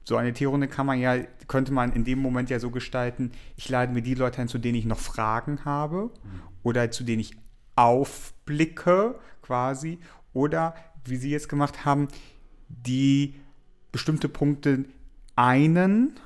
[0.06, 3.68] so eine Tierrunde kann man ja, könnte man in dem Moment ja so gestalten, ich
[3.68, 6.42] lade mir die Leute ein, zu denen ich noch Fragen habe mhm.
[6.64, 7.36] oder zu denen ich
[7.76, 10.00] aufblicke quasi
[10.32, 12.08] oder wie Sie jetzt gemacht haben,
[12.70, 13.36] die
[13.92, 14.86] bestimmte Punkte
[15.36, 16.18] einen,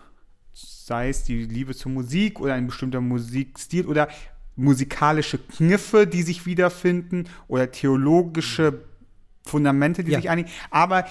[0.54, 4.10] sei es die Liebe zur Musik oder ein bestimmter Musikstil oder
[4.56, 8.91] musikalische Kniffe, die sich wiederfinden oder theologische
[9.44, 10.20] Fundamente, die ja.
[10.20, 11.06] sich einigen, aber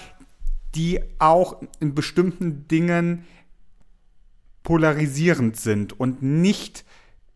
[0.75, 3.25] die auch in bestimmten Dingen
[4.63, 6.85] polarisierend sind und nicht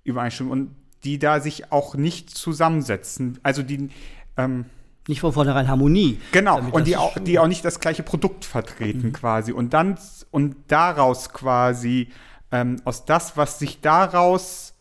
[0.04, 3.40] übereinstimmen und die da sich auch nicht zusammensetzen.
[3.44, 3.90] Also die,
[4.38, 4.66] ähm,
[5.08, 6.20] Nicht von vornherein Harmonie.
[6.32, 9.14] Genau, und die auch, die auch nicht das gleiche Produkt vertreten mhm.
[9.14, 9.52] quasi.
[9.52, 10.00] Und dann,
[10.32, 12.10] und daraus quasi,
[12.52, 14.75] ähm, aus das, was sich daraus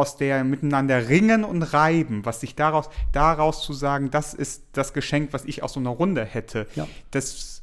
[0.00, 4.92] aus der miteinander ringen und reiben, was sich daraus, daraus zu sagen, das ist das
[4.92, 6.66] Geschenk, was ich aus so einer Runde hätte.
[6.74, 6.88] Ja.
[7.10, 7.62] Das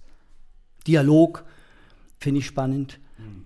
[0.86, 1.44] Dialog
[2.20, 3.00] finde ich spannend.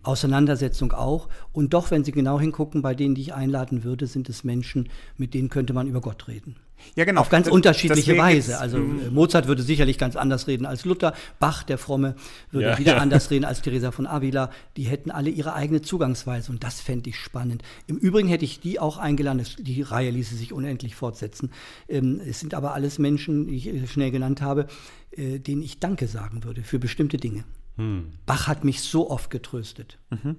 [0.04, 1.30] Auseinandersetzung auch.
[1.54, 4.90] Und doch, wenn Sie genau hingucken, bei denen, die ich einladen würde, sind es Menschen,
[5.16, 6.58] mit denen könnte man über Gott reden.
[6.96, 7.22] Ja, genau.
[7.22, 8.60] Auf ganz das, unterschiedliche Weise.
[8.60, 11.14] Also äh, Mozart würde sicherlich ganz anders reden als Luther.
[11.40, 12.16] Bach, der Fromme,
[12.52, 12.98] würde ja, wieder ja.
[13.02, 14.52] anders reden als Teresa von Avila.
[14.78, 17.64] Die hätten alle ihre eigene Zugangsweise und das fände ich spannend.
[17.88, 19.46] Im Übrigen hätte ich die auch eingeladen.
[19.60, 21.52] Die Reihe ließe sich unendlich fortsetzen.
[21.88, 24.68] Ähm, es sind aber alles Menschen, die ich äh, schnell genannt habe,
[25.12, 27.44] äh, denen ich Danke sagen würde für bestimmte Dinge.
[27.78, 28.12] Hm.
[28.26, 29.98] Bach hat mich so oft getröstet.
[30.10, 30.36] Mhm.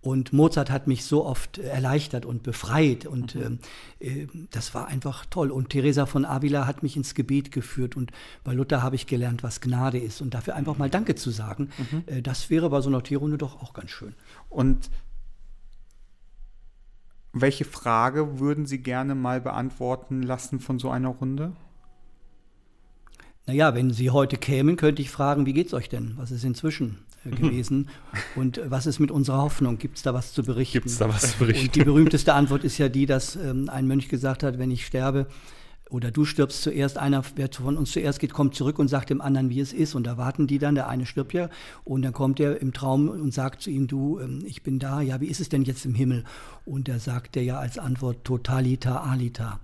[0.00, 3.04] Und Mozart hat mich so oft erleichtert und befreit.
[3.04, 3.58] Und mhm.
[3.98, 5.50] äh, das war einfach toll.
[5.50, 7.96] Und Teresa von Avila hat mich ins Gebet geführt.
[7.96, 8.12] Und
[8.44, 10.20] bei Luther habe ich gelernt, was Gnade ist.
[10.20, 12.04] Und dafür einfach mal Danke zu sagen, mhm.
[12.06, 14.14] äh, das wäre bei so einer Tierrunde doch auch ganz schön.
[14.48, 14.88] Und
[17.32, 21.52] welche Frage würden Sie gerne mal beantworten lassen von so einer Runde?
[23.46, 26.14] Naja, wenn Sie heute kämen, könnte ich fragen, wie geht's euch denn?
[26.16, 27.88] Was ist inzwischen äh, gewesen?
[28.36, 29.78] Und äh, was ist mit unserer Hoffnung?
[29.78, 30.74] Gibt es da was zu berichten?
[30.74, 31.66] Gibt es da was zu berichten?
[31.66, 34.86] Und die berühmteste Antwort ist ja die, dass ähm, ein Mönch gesagt hat, wenn ich
[34.86, 35.26] sterbe,
[35.90, 39.20] oder du stirbst zuerst, einer, wer von uns zuerst geht, kommt zurück und sagt dem
[39.20, 39.94] anderen, wie es ist.
[39.94, 41.48] Und da warten die dann, der eine stirbt ja.
[41.84, 45.00] Und dann kommt er im Traum und sagt zu ihm, du, ähm, ich bin da,
[45.00, 46.24] ja, wie ist es denn jetzt im Himmel?
[46.64, 49.60] Und da sagt er ja als Antwort, totalita alita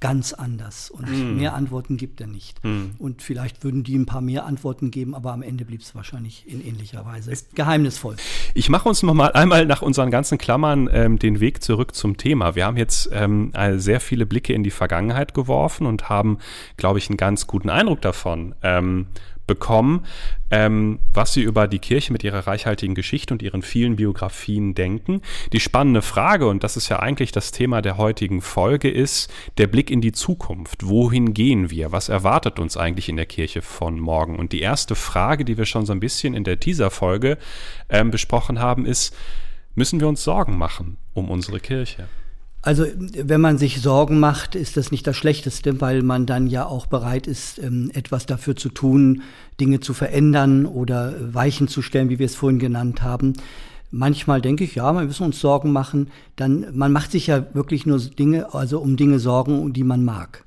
[0.00, 0.90] ganz anders.
[0.90, 1.36] Und mm.
[1.36, 2.62] mehr Antworten gibt er nicht.
[2.64, 2.90] Mm.
[2.98, 6.44] Und vielleicht würden die ein paar mehr Antworten geben, aber am Ende blieb es wahrscheinlich
[6.46, 7.30] in ähnlicher Weise.
[7.30, 8.16] Ist geheimnisvoll.
[8.54, 12.16] Ich mache uns noch mal einmal nach unseren ganzen Klammern ähm, den Weg zurück zum
[12.16, 12.54] Thema.
[12.54, 16.38] Wir haben jetzt ähm, sehr viele Blicke in die Vergangenheit geworfen und haben,
[16.76, 19.06] glaube ich, einen ganz guten Eindruck davon, ähm,
[19.46, 20.04] bekommen,
[20.50, 25.22] ähm, was sie über die Kirche mit ihrer reichhaltigen Geschichte und ihren vielen Biografien denken.
[25.52, 29.66] Die spannende Frage, und das ist ja eigentlich das Thema der heutigen Folge, ist der
[29.66, 30.86] Blick in die Zukunft.
[30.86, 31.92] Wohin gehen wir?
[31.92, 34.36] Was erwartet uns eigentlich in der Kirche von morgen?
[34.36, 37.38] Und die erste Frage, die wir schon so ein bisschen in der Teaser-Folge
[37.88, 39.16] ähm, besprochen haben, ist,
[39.74, 42.08] müssen wir uns Sorgen machen um unsere Kirche?
[42.66, 46.66] Also wenn man sich Sorgen macht, ist das nicht das Schlechteste, weil man dann ja
[46.66, 49.22] auch bereit ist, ähm, etwas dafür zu tun,
[49.60, 53.34] Dinge zu verändern oder Weichen zu stellen, wie wir es vorhin genannt haben.
[53.92, 56.08] Manchmal denke ich, ja, wir müssen uns Sorgen machen.
[56.34, 60.45] Dann, man macht sich ja wirklich nur Dinge, also um Dinge Sorgen, die man mag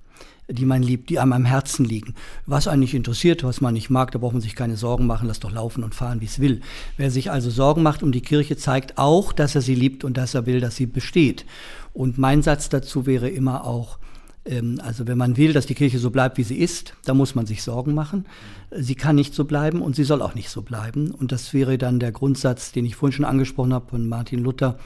[0.49, 2.15] die man liebt, die einem am Herzen liegen.
[2.45, 5.27] Was einen nicht interessiert, was man nicht mag, da braucht man sich keine Sorgen machen,
[5.27, 6.61] lass doch laufen und fahren, wie es will.
[6.97, 10.17] Wer sich also Sorgen macht um die Kirche, zeigt auch, dass er sie liebt und
[10.17, 11.45] dass er will, dass sie besteht.
[11.93, 13.99] Und mein Satz dazu wäre immer auch,
[14.45, 17.35] ähm, also wenn man will, dass die Kirche so bleibt, wie sie ist, da muss
[17.35, 18.25] man sich Sorgen machen.
[18.71, 21.11] Sie kann nicht so bleiben und sie soll auch nicht so bleiben.
[21.11, 24.77] Und das wäre dann der Grundsatz, den ich vorhin schon angesprochen habe von Martin Luther,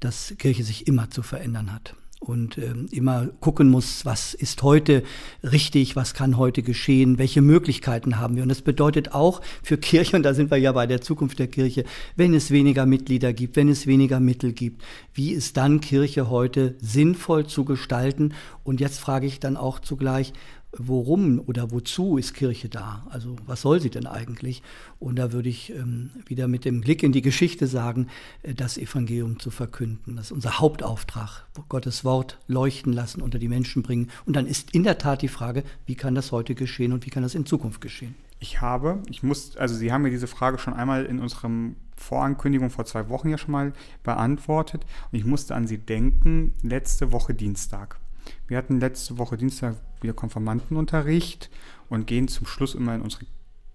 [0.00, 5.02] dass Kirche sich immer zu verändern hat und ähm, immer gucken muss, was ist heute
[5.42, 8.42] richtig, was kann heute geschehen, welche Möglichkeiten haben wir.
[8.42, 11.46] Und das bedeutet auch für Kirche, und da sind wir ja bei der Zukunft der
[11.46, 11.84] Kirche,
[12.16, 16.74] wenn es weniger Mitglieder gibt, wenn es weniger Mittel gibt, wie ist dann Kirche heute
[16.80, 18.32] sinnvoll zu gestalten?
[18.64, 20.32] Und jetzt frage ich dann auch zugleich,
[20.78, 23.06] worum oder wozu ist Kirche da?
[23.10, 24.62] Also was soll sie denn eigentlich?
[24.98, 28.08] Und da würde ich ähm, wieder mit dem Blick in die Geschichte sagen,
[28.42, 30.16] äh, das Evangelium zu verkünden.
[30.16, 34.08] Das ist unser Hauptauftrag, Gottes Wort leuchten lassen, unter die Menschen bringen.
[34.24, 37.10] Und dann ist in der Tat die Frage, wie kann das heute geschehen und wie
[37.10, 38.14] kann das in Zukunft geschehen?
[38.38, 42.68] Ich habe, ich muss, also Sie haben mir diese Frage schon einmal in unserem Vorankündigung
[42.68, 47.32] vor zwei Wochen ja schon mal beantwortet und ich musste an Sie denken, letzte Woche
[47.32, 47.98] Dienstag.
[48.46, 51.50] Wir hatten letzte Woche Dienstag wieder Konfirmandenunterricht
[51.88, 53.26] und gehen zum Schluss immer in unsere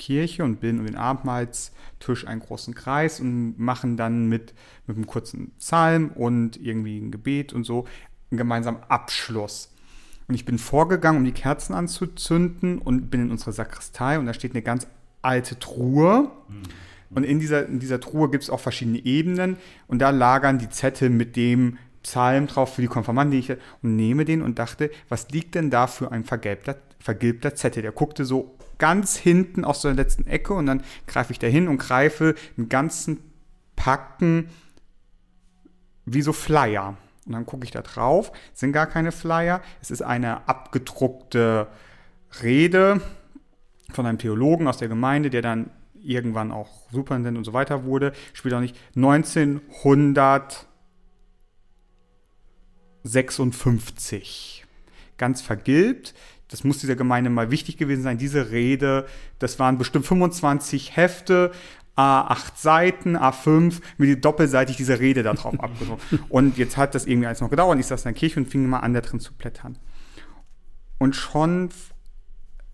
[0.01, 4.53] Kirche und bilden um den Abendmahlstisch einen großen Kreis und machen dann mit,
[4.87, 7.85] mit einem kurzen Psalm und irgendwie ein Gebet und so
[8.31, 9.71] einen gemeinsamen Abschluss.
[10.27, 14.33] Und ich bin vorgegangen, um die Kerzen anzuzünden und bin in unsere Sakristei und da
[14.33, 14.87] steht eine ganz
[15.21, 16.31] alte Truhe.
[16.47, 16.63] Mhm.
[17.13, 19.57] Und in dieser, in dieser Truhe gibt es auch verschiedene Ebenen
[19.87, 23.95] und da lagern die Zettel mit dem Psalm drauf für die Konfirmanden, die ich und
[23.95, 27.83] nehme den und dachte, was liegt denn da für ein vergilbter, vergilbter Zettel?
[27.83, 31.67] Der guckte so ganz hinten aus der letzten Ecke und dann greife ich da hin
[31.67, 33.19] und greife einen ganzen
[33.75, 34.49] Packen
[36.05, 36.97] wie so Flyer.
[37.25, 41.67] Und dann gucke ich da drauf, es sind gar keine Flyer, es ist eine abgedruckte
[42.41, 43.01] Rede
[43.91, 45.69] von einem Theologen aus der Gemeinde, der dann
[46.03, 50.67] irgendwann auch Superintendent und so weiter wurde, spielt auch nicht, 1900
[53.03, 54.65] 56.
[55.17, 56.13] Ganz vergilbt.
[56.47, 59.07] das muss dieser Gemeinde mal wichtig gewesen sein, diese Rede,
[59.39, 61.51] das waren bestimmt 25 Hefte,
[61.95, 66.03] A8 Seiten, A5, mit doppelseitig diese Rede da drauf abgedruckt.
[66.29, 68.67] Und jetzt hat das irgendwie alles noch gedauert ich saß in der Kirche und fing
[68.67, 69.77] mal an, da drin zu blättern.
[70.97, 71.69] Und schon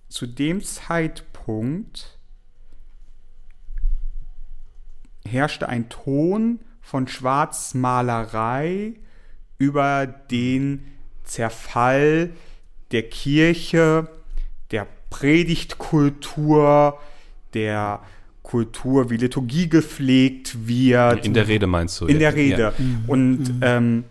[0.10, 2.20] zu dem Zeitpunkt
[5.26, 8.96] herrschte ein Ton von Schwarzmalerei
[9.58, 10.86] über den
[11.24, 12.32] Zerfall
[12.92, 14.08] der Kirche,
[14.72, 17.00] der Predigtkultur,
[17.54, 18.02] der
[18.44, 21.26] Kultur, wie Liturgie gepflegt wird.
[21.26, 22.06] In der Rede meinst du?
[22.06, 22.62] In der Rede.
[22.62, 22.74] Ja.
[23.08, 24.06] Und ähm,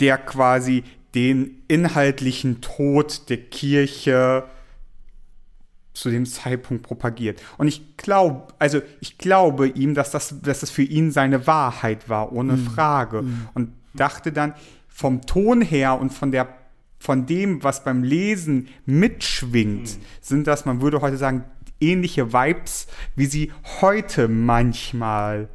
[0.00, 0.82] der quasi
[1.14, 4.44] den inhaltlichen Tod der Kirche
[5.94, 7.40] zu dem Zeitpunkt propagiert.
[7.56, 12.08] Und ich glaube, also ich glaube ihm, dass das, dass das für ihn seine Wahrheit
[12.08, 12.66] war, ohne mhm.
[12.66, 13.22] Frage.
[13.22, 13.48] Mhm.
[13.54, 14.54] Und dachte dann,
[14.88, 16.48] vom Ton her und von der
[17.00, 20.02] von dem, was beim Lesen mitschwingt, mhm.
[20.20, 21.44] sind das, man würde heute sagen,
[21.80, 25.48] ähnliche Vibes, wie sie heute manchmal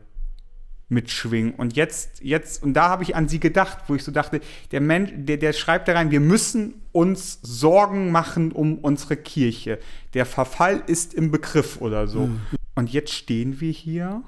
[0.88, 1.54] mitschwingen.
[1.56, 4.40] Und jetzt, jetzt, und da habe ich an sie gedacht, wo ich so dachte,
[4.72, 9.80] der Mensch, der, der schreibt da rein, wir müssen uns Sorgen machen um unsere Kirche.
[10.14, 12.28] Der Verfall ist im Begriff oder so.
[12.28, 12.42] Mhm.
[12.76, 14.24] Und jetzt stehen wir hier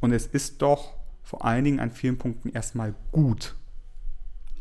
[0.00, 0.97] und es ist doch
[1.28, 3.54] vor allen Dingen an vielen Punkten erstmal gut.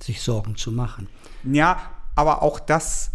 [0.01, 1.07] Sich Sorgen zu machen.
[1.45, 1.79] Ja,
[2.13, 3.11] aber auch das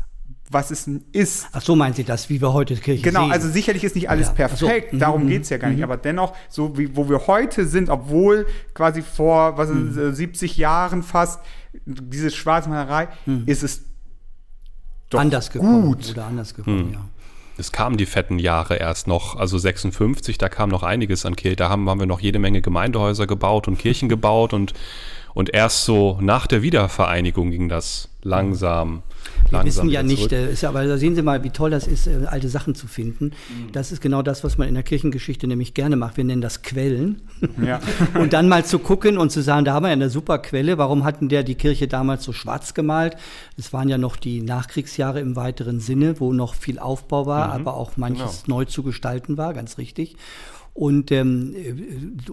[0.50, 1.48] was es ist.
[1.52, 3.32] Ach so meint sie das, wie wir heute Kirche Genau, sehen.
[3.32, 4.34] also sicherlich ist nicht alles ja.
[4.34, 4.98] perfekt, so.
[4.98, 5.28] darum mhm.
[5.28, 5.84] geht es ja gar nicht, mhm.
[5.84, 10.10] aber dennoch, so wie wo wir heute sind, obwohl quasi vor was mhm.
[10.10, 11.40] ist, 70 Jahren fast
[11.86, 13.44] diese Schwarzmalerei, mhm.
[13.46, 13.84] ist es
[15.08, 16.10] doch anders gekommen, gut.
[16.10, 16.92] Oder anders gekommen, mhm.
[16.92, 17.04] ja.
[17.58, 21.56] Es kamen die fetten Jahre erst noch, also 56, da kam noch einiges an Kirche.
[21.56, 24.72] Da haben, haben wir noch jede Menge Gemeindehäuser gebaut und Kirchen gebaut und,
[25.34, 29.02] und erst so nach der Wiedervereinigung ging das langsam
[29.50, 31.86] wir wissen ja nicht, äh, ist ja, aber da sehen Sie mal, wie toll das
[31.86, 33.26] ist, äh, alte Sachen zu finden.
[33.26, 33.72] Mhm.
[33.72, 36.16] Das ist genau das, was man in der Kirchengeschichte nämlich gerne macht.
[36.16, 37.22] Wir nennen das Quellen.
[37.62, 37.80] Ja.
[38.14, 40.78] und dann mal zu gucken und zu sagen, da haben wir ja eine super Quelle.
[40.78, 43.16] Warum hatten der die Kirche damals so schwarz gemalt?
[43.58, 47.52] Es waren ja noch die Nachkriegsjahre im weiteren Sinne, wo noch viel Aufbau war, mhm.
[47.52, 48.58] aber auch manches genau.
[48.58, 50.16] neu zu gestalten war, ganz richtig.
[50.74, 51.74] Und ähm, äh,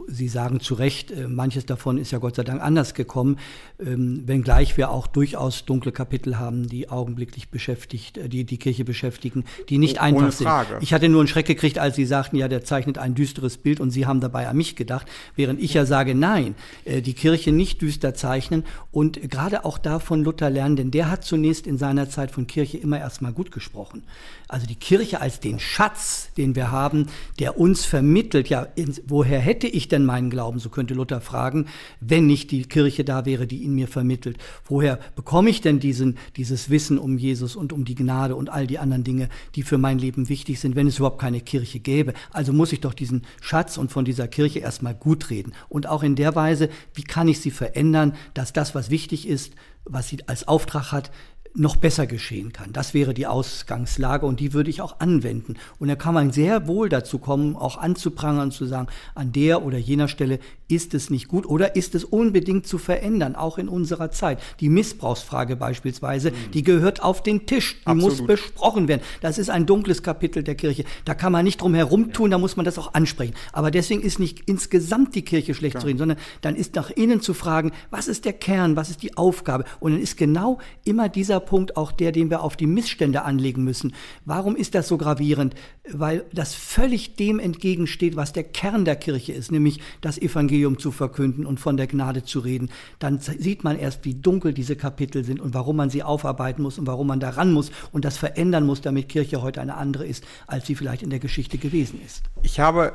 [0.08, 3.38] Sie sagen zu Recht, äh, manches davon ist ja Gott sei Dank anders gekommen,
[3.86, 8.86] ähm, wenngleich wir auch durchaus dunkle Kapitel haben, die augenblicklich beschäftigt, äh, die die Kirche
[8.86, 10.50] beschäftigen, die nicht oh, einfach sind.
[10.80, 13.82] Ich hatte nur einen Schreck gekriegt, als Sie sagten, ja, der zeichnet ein düsteres Bild
[13.82, 17.52] und Sie haben dabei an mich gedacht, während ich ja sage, nein, äh, die Kirche
[17.52, 21.78] nicht düster zeichnen und gerade auch da von Luther lernen, denn der hat zunächst in
[21.78, 24.04] seiner Zeit von Kirche immer erstmal gut gesprochen.
[24.48, 28.29] Also die Kirche als den Schatz, den wir haben, der uns vermittelt.
[28.34, 31.66] Ja, in, woher hätte ich denn meinen Glauben, so könnte Luther fragen,
[32.00, 34.38] wenn nicht die Kirche da wäre, die ihn mir vermittelt.
[34.66, 38.68] Woher bekomme ich denn diesen, dieses Wissen um Jesus und um die Gnade und all
[38.68, 42.14] die anderen Dinge, die für mein Leben wichtig sind, wenn es überhaupt keine Kirche gäbe?
[42.32, 45.54] Also muss ich doch diesen Schatz und von dieser Kirche erstmal gut reden.
[45.68, 49.54] Und auch in der Weise, wie kann ich sie verändern, dass das, was wichtig ist,
[49.86, 51.12] was sie als Auftrag hat,
[51.60, 52.74] noch besser geschehen kann.
[52.74, 55.56] Das wäre die Ausgangslage und die würde ich auch anwenden.
[55.78, 59.64] Und da kann man sehr wohl dazu kommen, auch anzuprangern und zu sagen, an der
[59.64, 63.68] oder jener Stelle ist es nicht gut oder ist es unbedingt zu verändern, auch in
[63.68, 64.40] unserer Zeit.
[64.60, 66.52] Die Missbrauchsfrage beispielsweise, mhm.
[66.54, 68.20] die gehört auf den Tisch, die Absolut.
[68.20, 69.02] muss besprochen werden.
[69.22, 70.86] Das ist ein dunkles Kapitel der Kirche.
[71.06, 73.34] Da kann man nicht drum herum tun, da muss man das auch ansprechen.
[73.52, 75.80] Aber deswegen ist nicht insgesamt die Kirche schlecht ja.
[75.82, 79.02] zu reden, sondern dann ist nach innen zu fragen, was ist der Kern, was ist
[79.02, 79.66] die Aufgabe?
[79.80, 83.64] Und dann ist genau immer dieser Punkt auch der, den wir auf die Missstände anlegen
[83.64, 83.94] müssen.
[84.26, 85.56] Warum ist das so gravierend?
[85.92, 90.92] Weil das völlig dem entgegensteht, was der Kern der Kirche ist, nämlich das Evangelium zu
[90.92, 92.70] verkünden und von der Gnade zu reden.
[93.00, 96.78] Dann sieht man erst, wie dunkel diese Kapitel sind und warum man sie aufarbeiten muss
[96.78, 100.24] und warum man daran muss und das verändern muss, damit Kirche heute eine andere ist,
[100.48, 102.24] als sie vielleicht in der Geschichte gewesen ist.
[102.44, 102.94] Ich habe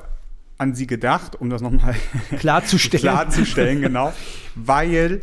[0.59, 1.97] an sie gedacht, um das nochmal
[2.39, 3.03] klarzustellen.
[3.03, 4.13] klarzustellen, genau,
[4.55, 5.23] weil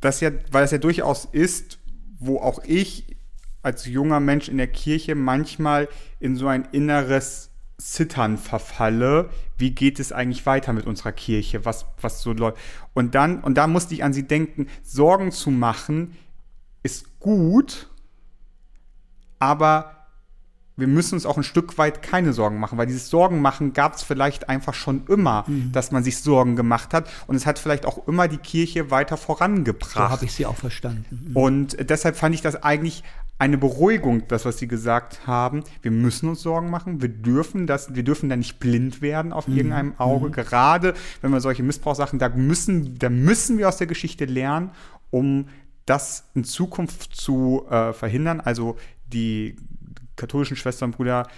[0.00, 1.78] das ja, weil das ja durchaus ist,
[2.18, 3.16] wo auch ich
[3.62, 5.88] als junger Mensch in der Kirche manchmal
[6.20, 9.30] in so ein inneres Zittern verfalle.
[9.58, 11.64] Wie geht es eigentlich weiter mit unserer Kirche?
[11.64, 12.58] Was, was so läuft?
[12.92, 16.16] Und dann, und da musste ich an sie denken, Sorgen zu machen
[16.82, 17.88] ist gut,
[19.38, 19.94] aber
[20.76, 23.94] wir müssen uns auch ein Stück weit keine Sorgen machen, weil dieses Sorgen machen gab
[23.94, 25.70] es vielleicht einfach schon immer, mhm.
[25.72, 29.16] dass man sich Sorgen gemacht hat und es hat vielleicht auch immer die Kirche weiter
[29.16, 29.92] vorangebracht.
[29.92, 31.28] So habe ich sie auch verstanden.
[31.28, 31.36] Mhm.
[31.36, 33.04] Und deshalb fand ich das eigentlich
[33.44, 35.64] eine Beruhigung, das was Sie gesagt haben.
[35.82, 39.48] Wir müssen uns Sorgen machen, wir dürfen das, wir dürfen da nicht blind werden auf
[39.48, 39.56] mhm.
[39.56, 40.28] irgendeinem Auge.
[40.28, 40.32] Mhm.
[40.32, 44.70] Gerade wenn wir solche Missbrauchssachen, da müssen, da müssen wir aus der Geschichte lernen,
[45.10, 45.48] um
[45.84, 48.40] das in Zukunft zu äh, verhindern.
[48.40, 48.76] Also
[49.12, 49.56] die
[50.16, 51.28] katholischen Schwestern und Brüder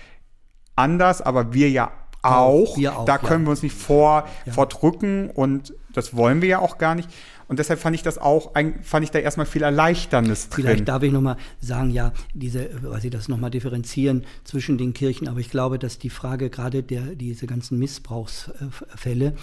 [0.77, 1.91] anders, aber wir ja
[2.23, 2.77] auch.
[2.77, 3.47] Wir auch da können ja.
[3.47, 4.53] wir uns nicht vor, ja.
[4.53, 7.11] vordrücken und das wollen wir ja auch gar nicht.
[7.49, 10.65] Und deshalb fand ich das auch, fand ich da erstmal viel Erleichterndes drin.
[10.65, 15.29] Vielleicht darf ich nochmal sagen, ja, diese, weil Sie das nochmal differenzieren zwischen den Kirchen,
[15.29, 19.35] aber ich glaube, dass die Frage gerade der, diese ganzen Missbrauchsfälle,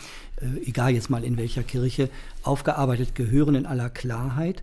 [0.41, 2.09] äh, egal jetzt mal in welcher Kirche,
[2.43, 4.61] aufgearbeitet gehören in aller Klarheit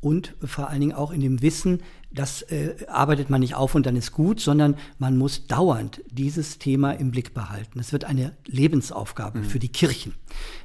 [0.00, 3.84] und vor allen Dingen auch in dem Wissen, das äh, arbeitet man nicht auf und
[3.84, 7.78] dann ist gut, sondern man muss dauernd dieses Thema im Blick behalten.
[7.78, 9.44] Es wird eine Lebensaufgabe mhm.
[9.44, 10.14] für die Kirchen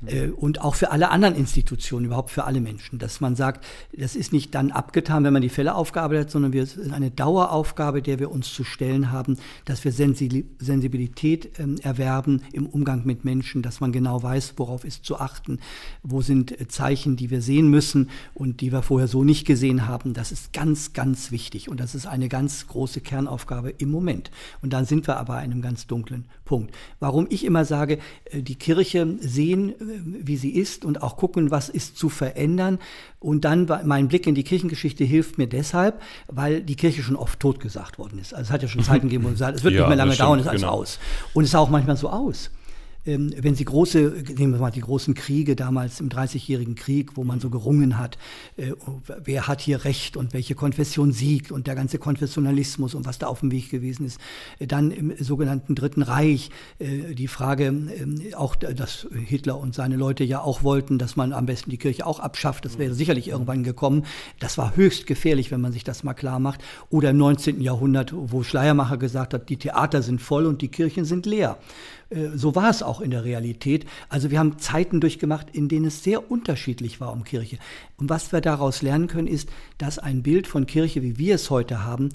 [0.02, 0.08] mhm.
[0.08, 4.16] äh, und auch für alle anderen Institutionen, überhaupt für alle Menschen, dass man sagt, das
[4.16, 7.12] ist nicht dann abgetan, wenn man die Fälle aufgearbeitet hat, sondern wir, es ist eine
[7.12, 13.26] Daueraufgabe, der wir uns zu stellen haben, dass wir Sensibilität äh, erwerben im Umgang mit
[13.26, 15.60] Menschen, dass man genau weiß, worauf ist zu achten,
[16.04, 19.88] wo sind äh, Zeichen, die wir sehen müssen und die wir vorher so nicht gesehen
[19.88, 20.14] haben.
[20.14, 24.32] Das ist ganz, ganz wichtig und das ist eine ganz große Kernaufgabe im Moment.
[24.62, 26.74] Und dann sind wir aber an einem ganz dunklen Punkt.
[27.02, 29.74] Warum ich immer sage, äh, die Kirche sehen, äh,
[30.26, 32.80] wie sie ist und auch gucken, was ist zu verändern.
[33.20, 37.40] Und dann mein Blick in die Kirchengeschichte hilft mir deshalb, weil die Kirche schon oft
[37.40, 38.34] totgesagt worden ist.
[38.34, 39.98] Also es hat ja schon Zeiten gegeben, wo man sagt, es wird ja, nicht mehr
[39.98, 40.74] lange dauern, es ist alles genau.
[40.74, 41.00] aus.
[41.34, 42.52] Und es sah auch manchmal so aus.
[43.06, 47.24] Ähm, wenn Sie große, nehmen wir mal die großen Kriege damals im Dreißigjährigen Krieg, wo
[47.24, 48.18] man so gerungen hat,
[48.56, 48.72] äh,
[49.24, 53.28] wer hat hier Recht und welche Konfession siegt und der ganze Konfessionalismus und was da
[53.28, 54.20] auf dem Weg gewesen ist.
[54.60, 59.98] Äh, dann im sogenannten Dritten Reich äh, die Frage, ähm, auch dass Hitler und seine
[59.98, 62.64] Leute ja auch wollten, dass man am besten die Kirche auch abschafft.
[62.64, 64.06] Das wäre sicherlich irgendwann gekommen.
[64.40, 66.62] Das war höchst gefährlich, wenn man sich das mal klar macht.
[66.90, 67.62] Oder im 19.
[67.62, 71.58] Jahrhundert, wo Schleiermacher gesagt hat, die Theater sind voll und die Kirchen sind leer.
[72.14, 73.86] Äh, so war es auch in der Realität.
[74.10, 77.58] Also wir haben Zeiten durchgemacht, in denen es sehr unterschiedlich war um Kirche.
[77.98, 81.50] Und was wir daraus lernen können, ist, dass ein Bild von Kirche, wie wir es
[81.50, 82.10] heute haben,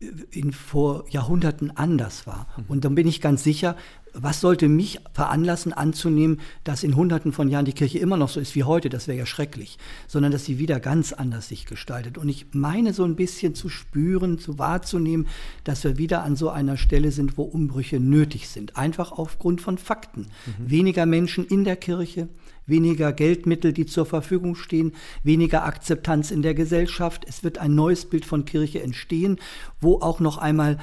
[0.00, 2.48] äh, in vor Jahrhunderten anders war.
[2.56, 2.64] Mhm.
[2.68, 3.76] Und dann bin ich ganz sicher,
[4.14, 8.40] was sollte mich veranlassen anzunehmen, dass in hunderten von Jahren die Kirche immer noch so
[8.40, 12.16] ist wie heute, das wäre ja schrecklich, sondern dass sie wieder ganz anders sich gestaltet.
[12.16, 15.26] Und ich meine so ein bisschen zu spüren, zu wahrzunehmen,
[15.64, 19.78] dass wir wieder an so einer Stelle sind, wo Umbrüche nötig sind, einfach aufgrund von
[19.78, 20.28] Fakten.
[20.46, 20.70] Mhm.
[20.70, 22.28] Weniger Menschen in der Kirche,
[22.66, 27.24] weniger Geldmittel, die zur Verfügung stehen, weniger Akzeptanz in der Gesellschaft.
[27.28, 29.38] Es wird ein neues Bild von Kirche entstehen,
[29.80, 30.78] wo auch noch einmal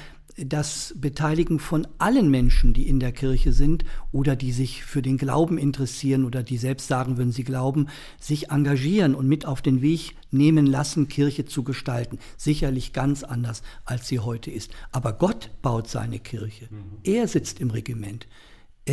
[0.46, 5.18] das Beteiligen von allen Menschen, die in der Kirche sind oder die sich für den
[5.18, 7.88] Glauben interessieren oder die selbst sagen würden, sie glauben,
[8.20, 12.20] sich engagieren und mit auf den Weg nehmen lassen, Kirche zu gestalten.
[12.38, 14.72] Sicherlich ganz anders, als sie heute ist.
[14.92, 16.68] Aber Gott baut seine Kirche.
[16.70, 17.00] Mhm.
[17.04, 18.28] Er sitzt im Regiment.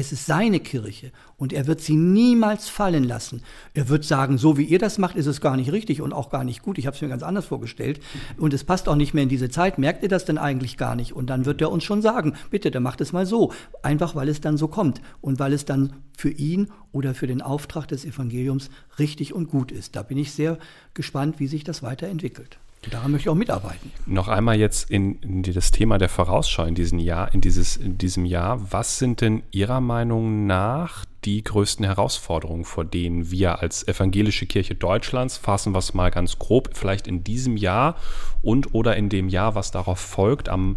[0.01, 3.43] Es ist seine Kirche und er wird sie niemals fallen lassen.
[3.75, 6.31] Er wird sagen, so wie ihr das macht, ist es gar nicht richtig und auch
[6.31, 6.79] gar nicht gut.
[6.79, 7.99] Ich habe es mir ganz anders vorgestellt
[8.37, 9.77] und es passt auch nicht mehr in diese Zeit.
[9.77, 11.15] Merkt ihr das denn eigentlich gar nicht?
[11.15, 13.53] Und dann wird er uns schon sagen, bitte, der macht es mal so.
[13.83, 17.43] Einfach weil es dann so kommt und weil es dann für ihn oder für den
[17.43, 19.97] Auftrag des Evangeliums richtig und gut ist.
[19.97, 20.59] Da bin ich sehr
[20.95, 22.61] gespannt, wie sich das weiterentwickelt.
[22.91, 23.93] Daran möchte ich auch mitarbeiten.
[24.07, 27.99] Noch einmal jetzt in, in das Thema der Vorausschau in diesem Jahr, in, dieses, in
[27.99, 28.73] diesem Jahr.
[28.73, 34.75] Was sind denn Ihrer Meinung nach die größten Herausforderungen, vor denen wir als evangelische Kirche
[34.77, 37.97] Deutschlands, fassen wir es mal ganz grob, vielleicht in diesem Jahr
[38.43, 40.77] und oder in dem Jahr, was darauf folgt, am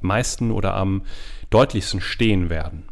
[0.00, 1.02] meisten oder am
[1.50, 2.87] deutlichsten stehen werden?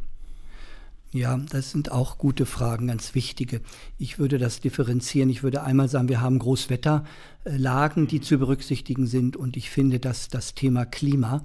[1.16, 3.62] Ja, das sind auch gute Fragen, ganz wichtige.
[3.96, 5.30] Ich würde das differenzieren.
[5.30, 9.34] Ich würde einmal sagen, wir haben Großwetterlagen, die zu berücksichtigen sind.
[9.34, 11.42] Und ich finde, dass das Thema Klima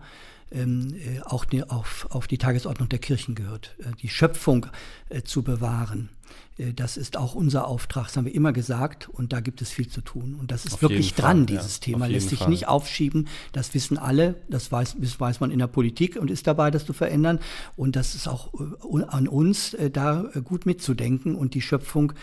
[0.51, 1.45] ähm, äh, auch
[2.09, 3.77] auf die Tagesordnung der Kirchen gehört.
[3.79, 4.65] Äh, die Schöpfung
[5.07, 6.09] äh, zu bewahren.
[6.61, 9.71] Äh, das ist auch unser Auftrag, das haben wir immer gesagt und da gibt es
[9.71, 10.35] viel zu tun.
[10.39, 11.85] Und das ist Auf wirklich dran, Fall, dieses ja.
[11.85, 12.49] Thema, lässt sich Fall.
[12.49, 13.27] nicht aufschieben.
[13.51, 16.85] Das wissen alle, das weiß, das weiß man in der Politik und ist dabei, das
[16.85, 17.39] zu verändern.
[17.75, 22.13] Und das ist auch äh, an uns, äh, da gut mitzudenken und die Schöpfung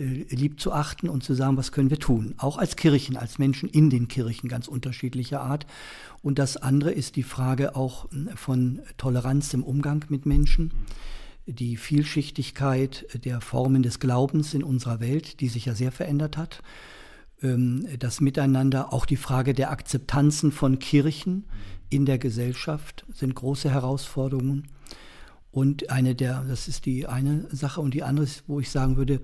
[0.00, 2.34] lieb zu achten und zu sagen, was können wir tun.
[2.38, 5.66] Auch als Kirchen, als Menschen in den Kirchen ganz unterschiedlicher Art.
[6.22, 10.66] Und das andere ist die Frage auch von Toleranz im Umgang mit Menschen.
[10.66, 11.17] Mhm
[11.48, 16.62] die Vielschichtigkeit der Formen des Glaubens in unserer Welt, die sich ja sehr verändert hat,
[17.42, 21.44] ähm, das Miteinander, auch die Frage der Akzeptanzen von Kirchen
[21.90, 24.68] in der Gesellschaft sind große Herausforderungen.
[25.50, 28.96] Und eine der, das ist die eine Sache und die andere ist, wo ich sagen
[28.96, 29.20] würde,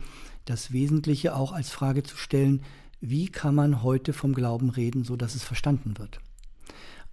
[0.47, 2.63] das Wesentliche auch als Frage zu stellen,
[3.01, 6.21] wie kann man heute vom Glauben reden, so dass es verstanden wird?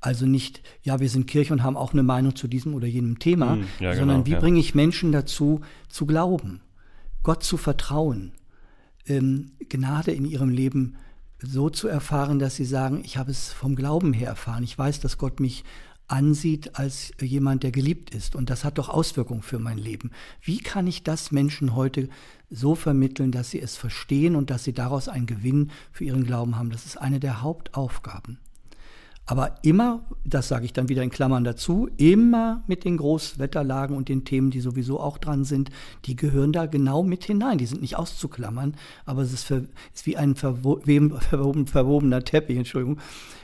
[0.01, 3.19] Also nicht, ja, wir sind Kirche und haben auch eine Meinung zu diesem oder jenem
[3.19, 4.39] Thema, hm, ja, sondern genau, wie ja.
[4.39, 6.59] bringe ich Menschen dazu, zu glauben,
[7.21, 8.31] Gott zu vertrauen,
[9.05, 10.95] ähm, Gnade in ihrem Leben
[11.39, 14.63] so zu erfahren, dass sie sagen, ich habe es vom Glauben her erfahren.
[14.63, 15.63] Ich weiß, dass Gott mich
[16.07, 18.35] ansieht als jemand, der geliebt ist.
[18.35, 20.11] Und das hat doch Auswirkungen für mein Leben.
[20.41, 22.09] Wie kann ich das Menschen heute
[22.49, 26.57] so vermitteln, dass sie es verstehen und dass sie daraus einen Gewinn für ihren Glauben
[26.57, 26.69] haben?
[26.69, 28.39] Das ist eine der Hauptaufgaben.
[29.25, 34.09] Aber immer, das sage ich dann wieder in Klammern dazu, immer mit den Großwetterlagen und
[34.09, 35.69] den Themen, die sowieso auch dran sind,
[36.05, 37.57] die gehören da genau mit hinein.
[37.57, 42.99] Die sind nicht auszuklammern, aber es ist, für, ist wie ein verwoben, verwobener Teppich, Entschuldigung,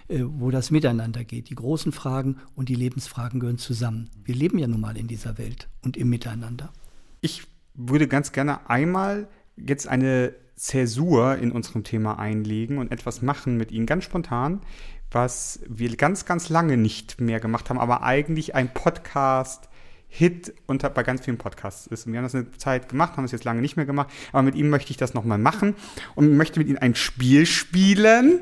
[0.08, 1.50] äh, wo das miteinander geht.
[1.50, 4.10] Die großen Fragen und die Lebensfragen gehören zusammen.
[4.26, 6.74] Wir leben ja nun mal in dieser Welt und im Miteinander.
[7.22, 7.44] Ich
[7.76, 13.72] würde ganz gerne einmal jetzt eine Zäsur in unserem Thema einlegen und etwas machen mit
[13.72, 14.62] Ihnen ganz spontan
[15.12, 19.70] was wir ganz, ganz lange nicht mehr gemacht haben, aber eigentlich ein Podcast
[20.10, 22.06] Hit unter, bei ganz vielen Podcasts ist.
[22.06, 24.42] Und wir haben das eine Zeit gemacht, haben es jetzt lange nicht mehr gemacht, aber
[24.42, 25.76] mit ihm möchte ich das nochmal machen
[26.16, 28.40] und möchte mit ihm ein Spiel spielen.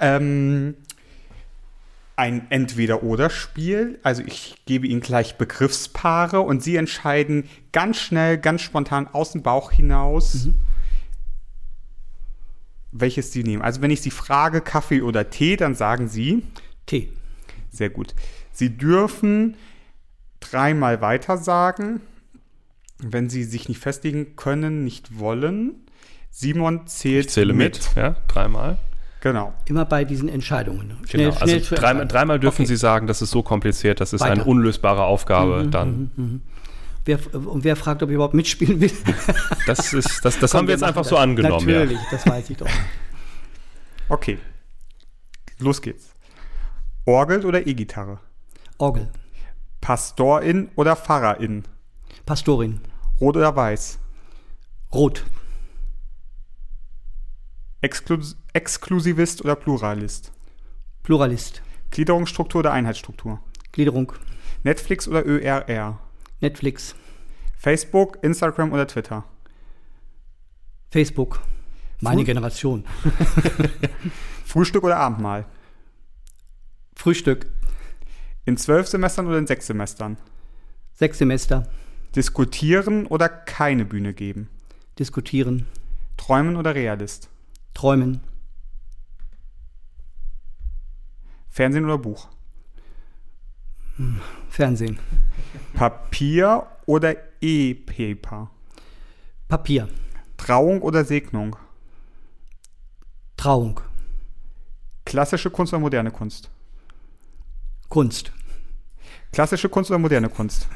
[0.00, 0.74] Ähm,
[2.16, 4.00] ein Entweder-Oder-Spiel.
[4.02, 9.42] Also ich gebe Ihnen gleich Begriffspaare und Sie entscheiden ganz schnell, ganz spontan aus dem
[9.42, 10.54] Bauch hinaus, mhm
[12.92, 13.62] welches Sie nehmen.
[13.62, 16.44] Also wenn ich Sie frage, Kaffee oder Tee, dann sagen Sie
[16.86, 17.12] Tee.
[17.70, 18.14] Sehr gut.
[18.52, 19.56] Sie dürfen
[20.40, 22.00] dreimal weiter sagen,
[22.98, 25.86] wenn Sie sich nicht festlegen können, nicht wollen.
[26.30, 27.78] Simon zählt ich zähle mit.
[27.78, 27.96] mit.
[27.96, 28.78] Ja, dreimal.
[29.20, 29.54] Genau.
[29.66, 30.96] Immer bei diesen Entscheidungen.
[31.08, 31.40] Schnell, genau.
[31.40, 32.68] also schnell dreimal, dreimal dürfen okay.
[32.68, 34.32] Sie sagen, das ist so kompliziert, das ist weiter.
[34.32, 35.64] eine unlösbare Aufgabe.
[35.64, 35.90] Mhm, dann.
[35.90, 36.40] Mhm, mhm.
[37.04, 38.92] Wer, und wer fragt, ob ich überhaupt mitspielen will?
[39.66, 41.08] Das, ist, das, das Komm, haben wir jetzt einfach das.
[41.10, 41.66] so angenommen.
[41.66, 42.06] Natürlich, ja.
[42.10, 42.68] das weiß ich doch.
[44.08, 44.38] Okay,
[45.58, 46.10] los geht's.
[47.06, 48.18] Orgel oder E-Gitarre?
[48.76, 49.08] Orgel.
[49.80, 51.64] Pastorin oder Pfarrerin?
[52.26, 52.80] Pastorin.
[53.20, 53.98] Rot oder weiß?
[54.92, 55.24] Rot.
[57.80, 60.30] Exklus Exklusivist oder Pluralist?
[61.02, 61.62] Pluralist.
[61.90, 63.40] Gliederungsstruktur oder Einheitsstruktur?
[63.72, 64.12] Gliederung.
[64.62, 65.98] Netflix oder ÖRR?
[66.42, 66.94] Netflix.
[67.56, 69.24] Facebook, Instagram oder Twitter?
[70.90, 71.40] Facebook.
[72.00, 72.84] Meine Früh Generation.
[74.44, 75.46] Frühstück oder Abendmahl?
[76.96, 77.46] Frühstück.
[78.44, 80.16] In zwölf Semestern oder in sechs Semestern?
[80.92, 81.68] Sechs Semester.
[82.16, 84.50] Diskutieren oder keine Bühne geben?
[84.98, 85.66] Diskutieren.
[86.16, 87.30] Träumen oder Realist?
[87.72, 88.20] Träumen.
[91.48, 92.28] Fernsehen oder Buch?
[94.50, 94.98] Fernsehen.
[95.74, 98.50] Papier oder E-Paper?
[99.48, 99.88] Papier.
[100.36, 101.56] Trauung oder Segnung?
[103.36, 103.80] Trauung.
[105.04, 106.50] Klassische Kunst oder moderne Kunst?
[107.88, 108.32] Kunst.
[109.32, 110.68] Klassische Kunst oder moderne Kunst?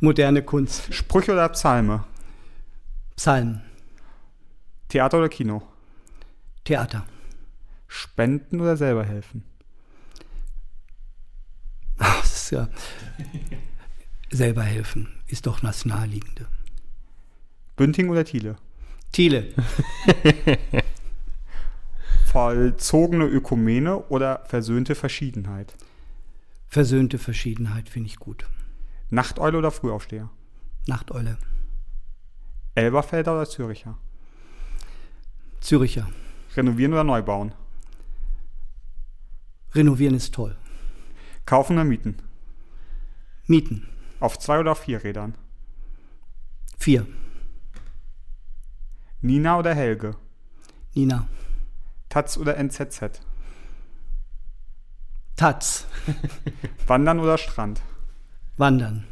[0.00, 0.92] moderne Kunst.
[0.92, 2.04] Sprüche oder Psalme?
[3.16, 3.62] Psalmen.
[4.88, 5.62] Theater oder Kino?
[6.64, 7.06] Theater.
[7.86, 9.44] Spenden oder selber helfen?
[11.98, 12.68] Ach, das ist ja
[14.30, 16.46] selber helfen, ist doch das Naheliegende.
[17.76, 18.56] Bünding oder Thiele?
[19.12, 19.54] Thiele.
[22.26, 25.74] Vollzogene Ökumene oder versöhnte Verschiedenheit?
[26.66, 28.46] Versöhnte Verschiedenheit finde ich gut.
[29.10, 30.28] Nachteule oder Frühaufsteher?
[30.86, 31.38] Nachteule.
[32.74, 33.96] Elberfelder oder Züricher?
[35.60, 36.08] Züricher.
[36.56, 37.54] Renovieren oder neu bauen?
[39.74, 40.56] Renovieren ist toll.
[41.46, 42.16] Kaufen oder mieten?
[43.46, 43.88] Mieten.
[44.20, 45.34] Auf zwei oder auf vier Rädern?
[46.78, 47.06] Vier.
[49.20, 50.16] Nina oder Helge?
[50.94, 51.28] Nina.
[52.08, 53.20] Taz oder NZZ?
[55.36, 55.86] Taz.
[56.86, 57.82] Wandern oder Strand?
[58.56, 59.06] Wandern.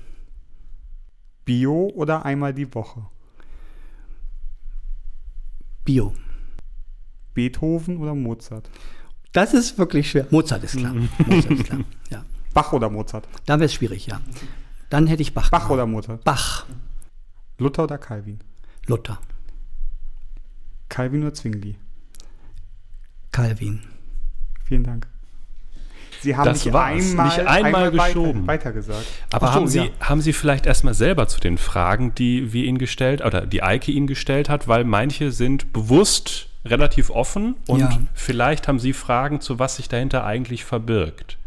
[1.44, 3.06] Bio oder einmal die Woche?
[5.84, 6.14] Bio.
[7.34, 8.68] Beethoven oder Mozart?
[9.32, 10.26] Das ist wirklich schwer.
[10.30, 10.94] Mozart ist klar.
[11.26, 11.80] Mozart ist klar.
[12.10, 12.24] Ja.
[12.54, 13.28] Bach oder Mozart?
[13.44, 14.20] Da wäre es schwierig, ja.
[14.90, 15.50] Dann hätte ich Bach.
[15.50, 16.24] Bach oder Mozart?
[16.24, 16.66] Bach.
[17.58, 18.40] Luther oder Calvin?
[18.86, 19.18] Luther.
[20.88, 21.76] Calvin oder Zwingli?
[23.32, 23.82] Calvin.
[24.64, 25.08] Vielen Dank.
[26.20, 28.46] Sie haben das nicht einmal, nicht einmal, einmal geschoben.
[28.46, 29.90] Weiter, weiter Aber so, haben, Sie, ja.
[30.00, 33.92] haben Sie vielleicht erstmal selber zu den Fragen, die wir Ihnen gestellt oder die Eike
[33.92, 37.98] Ihnen gestellt hat, weil manche sind bewusst relativ offen und ja.
[38.14, 41.38] vielleicht haben Sie Fragen, zu was sich dahinter eigentlich verbirgt.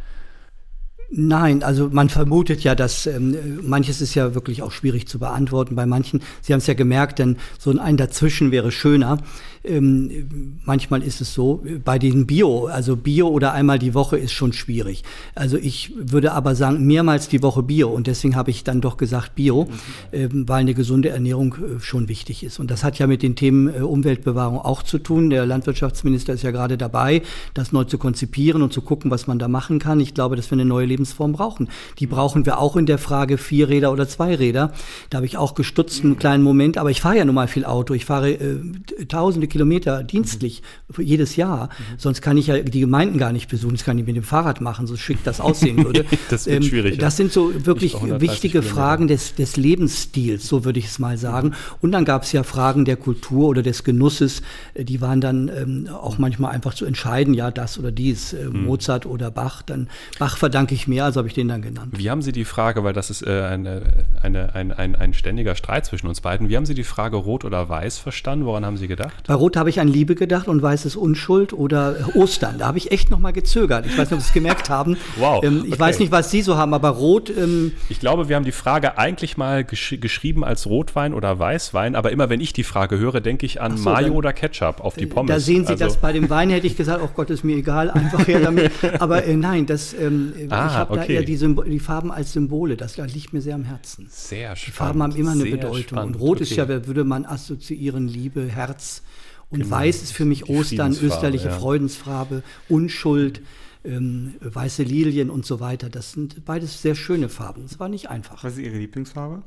[1.11, 5.75] Nein, also man vermutet ja, dass ähm, manches ist ja wirklich auch schwierig zu beantworten
[5.75, 6.21] bei manchen.
[6.41, 9.17] Sie haben es ja gemerkt, denn so ein Dazwischen wäre schöner.
[9.63, 14.31] Ähm, manchmal ist es so, bei den Bio, also Bio oder einmal die Woche ist
[14.31, 15.03] schon schwierig.
[15.35, 18.97] Also ich würde aber sagen, mehrmals die Woche Bio und deswegen habe ich dann doch
[18.97, 19.69] gesagt Bio, mhm.
[20.13, 22.59] ähm, weil eine gesunde Ernährung äh, schon wichtig ist.
[22.59, 25.29] Und das hat ja mit den Themen äh, Umweltbewahrung auch zu tun.
[25.29, 27.21] Der Landwirtschaftsminister ist ja gerade dabei,
[27.53, 29.99] das neu zu konzipieren und zu gucken, was man da machen kann.
[29.99, 31.69] Ich glaube, dass wir eine neue Lebensform brauchen.
[31.99, 34.71] Die brauchen wir auch in der Frage Vierräder oder Zweiräder.
[35.09, 37.65] Da habe ich auch gestutzt einen kleinen Moment, aber ich fahre ja nun mal viel
[37.65, 37.93] Auto.
[37.93, 38.59] Ich fahre äh,
[39.07, 40.61] tausende Kilometer dienstlich
[40.95, 41.03] mhm.
[41.03, 41.65] jedes Jahr.
[41.65, 41.83] Mhm.
[41.97, 43.75] Sonst kann ich ja die Gemeinden gar nicht besuchen.
[43.75, 46.05] Das kann ich mit dem Fahrrad machen, so schick das aussehen würde.
[46.29, 46.97] das wird ähm, schwierig.
[46.99, 51.53] Das sind so wirklich wichtige Fragen des, des Lebensstils, so würde ich es mal sagen.
[51.81, 54.41] Und dann gab es ja Fragen der Kultur oder des Genusses.
[54.73, 58.45] Äh, die waren dann ähm, auch manchmal einfach zu entscheiden, ja, das oder dies, äh,
[58.45, 58.65] mhm.
[58.65, 59.61] Mozart oder Bach.
[59.61, 61.93] Dann Bach verdanke ich mehr, also habe ich den dann genannt.
[61.97, 65.55] Wie haben Sie die Frage, weil das ist äh, eine, eine, ein, ein, ein ständiger
[65.55, 68.45] Streit zwischen uns beiden, wie haben Sie die Frage Rot oder Weiß verstanden?
[68.45, 69.25] Woran haben Sie gedacht?
[69.27, 72.57] Bei Rot habe ich an Liebe gedacht und Weiß ist Unschuld oder Ostern.
[72.59, 73.85] Da habe ich echt noch mal gezögert.
[73.85, 74.97] Ich weiß nicht, ob Sie es gemerkt haben.
[75.17, 75.43] Wow.
[75.43, 75.79] Ähm, ich okay.
[75.79, 77.29] weiß nicht, was Sie so haben, aber Rot.
[77.29, 81.95] Ähm, ich glaube, wir haben die Frage eigentlich mal gesch geschrieben als Rotwein oder Weißwein,
[81.95, 84.81] aber immer wenn ich die Frage höre, denke ich an so, Mayo dann, oder Ketchup
[84.81, 85.29] auf die Pommes.
[85.29, 85.85] Da sehen Sie also.
[85.85, 88.71] das bei dem Wein, hätte ich gesagt, oh Gott, ist mir egal, einfach her damit.
[88.99, 91.07] Aber äh, nein, das, ähm, ah, ich habe okay.
[91.07, 94.07] da eher die, die, Farben als Symbole, das liegt mir sehr am Herzen.
[94.09, 94.67] Sehr spannend.
[94.67, 95.81] Die Farben haben immer eine Bedeutung.
[95.81, 96.15] Spannend.
[96.15, 96.43] Und Rot okay.
[96.43, 99.01] ist ja, würde man assoziieren, Liebe, Herz.
[99.49, 99.75] Und genau.
[99.75, 101.57] Weiß ist für mich Ostern, österliche ja.
[101.57, 103.41] Freudensfarbe, Unschuld.
[103.85, 105.89] Ähm, weiße Lilien und so weiter.
[105.89, 107.63] Das sind beides sehr schöne Farben.
[107.63, 108.43] Es war nicht einfach.
[108.43, 109.41] Was ist Ihre Lieblingsfarbe?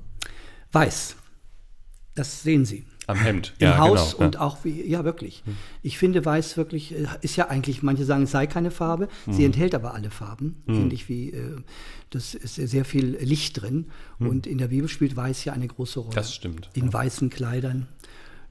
[0.72, 1.16] Weiß.
[2.14, 2.86] Das sehen Sie.
[3.06, 3.54] Am Hemd.
[3.58, 4.40] Im ja, Haus genau, und ja.
[4.42, 5.42] auch wie, ja wirklich.
[5.82, 9.32] Ich finde Weiß wirklich, äh, ist ja eigentlich, manche sagen, es sei keine Farbe, hm.
[9.32, 10.74] sie enthält aber alle Farben, hm.
[10.76, 11.56] finde ich, wie, äh,
[12.10, 13.86] das ist sehr viel Licht drin
[14.18, 14.28] hm.
[14.28, 16.14] und in der Bibel spielt Weiß ja eine große Rolle.
[16.14, 16.70] Das stimmt.
[16.74, 16.92] In ja.
[16.92, 17.88] weißen Kleidern.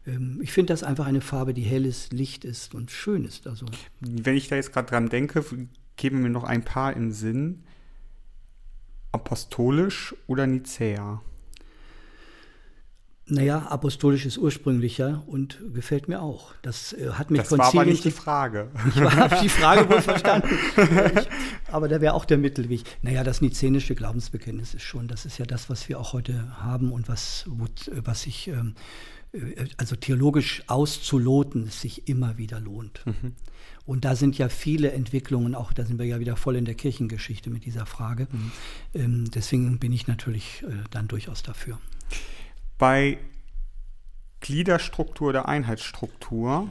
[0.06, 3.48] Ähm, ich finde das einfach eine Farbe, die hell ist, Licht ist und schön ist.
[3.48, 3.66] Also.
[4.00, 5.44] Wenn ich da jetzt gerade dran denke,
[5.96, 7.64] geben mir noch ein paar im Sinn.
[9.12, 11.22] Apostolisch oder Nicäa?
[13.32, 16.54] Naja, apostolisch ist ursprünglicher und gefällt mir auch.
[16.64, 17.66] Das äh, hat mit das Konzilien...
[17.66, 18.72] Das war aber nicht die Frage.
[18.90, 20.50] Ich habe die Frage wohl verstanden.
[21.72, 22.84] aber da wäre auch der Mittelweg.
[23.04, 26.92] Naja, das nizänische Glaubensbekenntnis ist schon, das ist ja das, was wir auch heute haben
[26.92, 28.76] und was, was sich, ähm,
[29.21, 29.21] äh,
[29.78, 33.06] also theologisch auszuloten, sich immer wieder lohnt.
[33.06, 33.36] Mhm.
[33.86, 36.76] Und da sind ja viele Entwicklungen, auch da sind wir ja wieder voll in der
[36.76, 38.28] Kirchengeschichte mit dieser Frage.
[38.32, 38.52] Mhm.
[38.94, 41.80] Ähm, deswegen bin ich natürlich äh, dann durchaus dafür.
[42.78, 43.18] Bei
[44.42, 46.70] Gliederstruktur oder Einheitsstruktur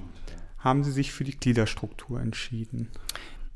[0.58, 2.88] haben Sie sich für die Gliederstruktur entschieden.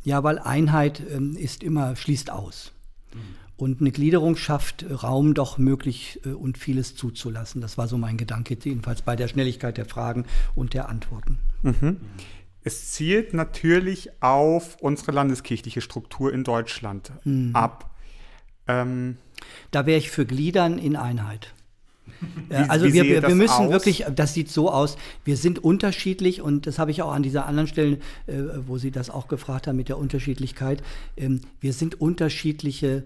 [0.03, 2.73] Ja, weil Einheit ähm, ist immer, schließt aus.
[3.57, 7.61] Und eine Gliederung schafft Raum, doch möglich äh, und vieles zuzulassen.
[7.61, 10.25] Das war so mein Gedanke, jedenfalls bei der Schnelligkeit der Fragen
[10.55, 11.39] und der Antworten.
[11.63, 11.99] Mhm.
[12.65, 17.55] Es zielt natürlich auf unsere landeskirchliche Struktur in Deutschland mhm.
[17.55, 17.91] ab.
[18.67, 19.19] Ähm,
[19.71, 21.53] da wäre ich für Gliedern in Einheit.
[22.49, 23.71] Wie, also wie wir, wir müssen aus?
[23.71, 27.47] wirklich, das sieht so aus, wir sind unterschiedlich und das habe ich auch an dieser
[27.47, 28.35] anderen Stelle, äh,
[28.67, 30.83] wo Sie das auch gefragt haben mit der Unterschiedlichkeit.
[31.17, 33.03] Ähm, wir sind unterschiedliche äh,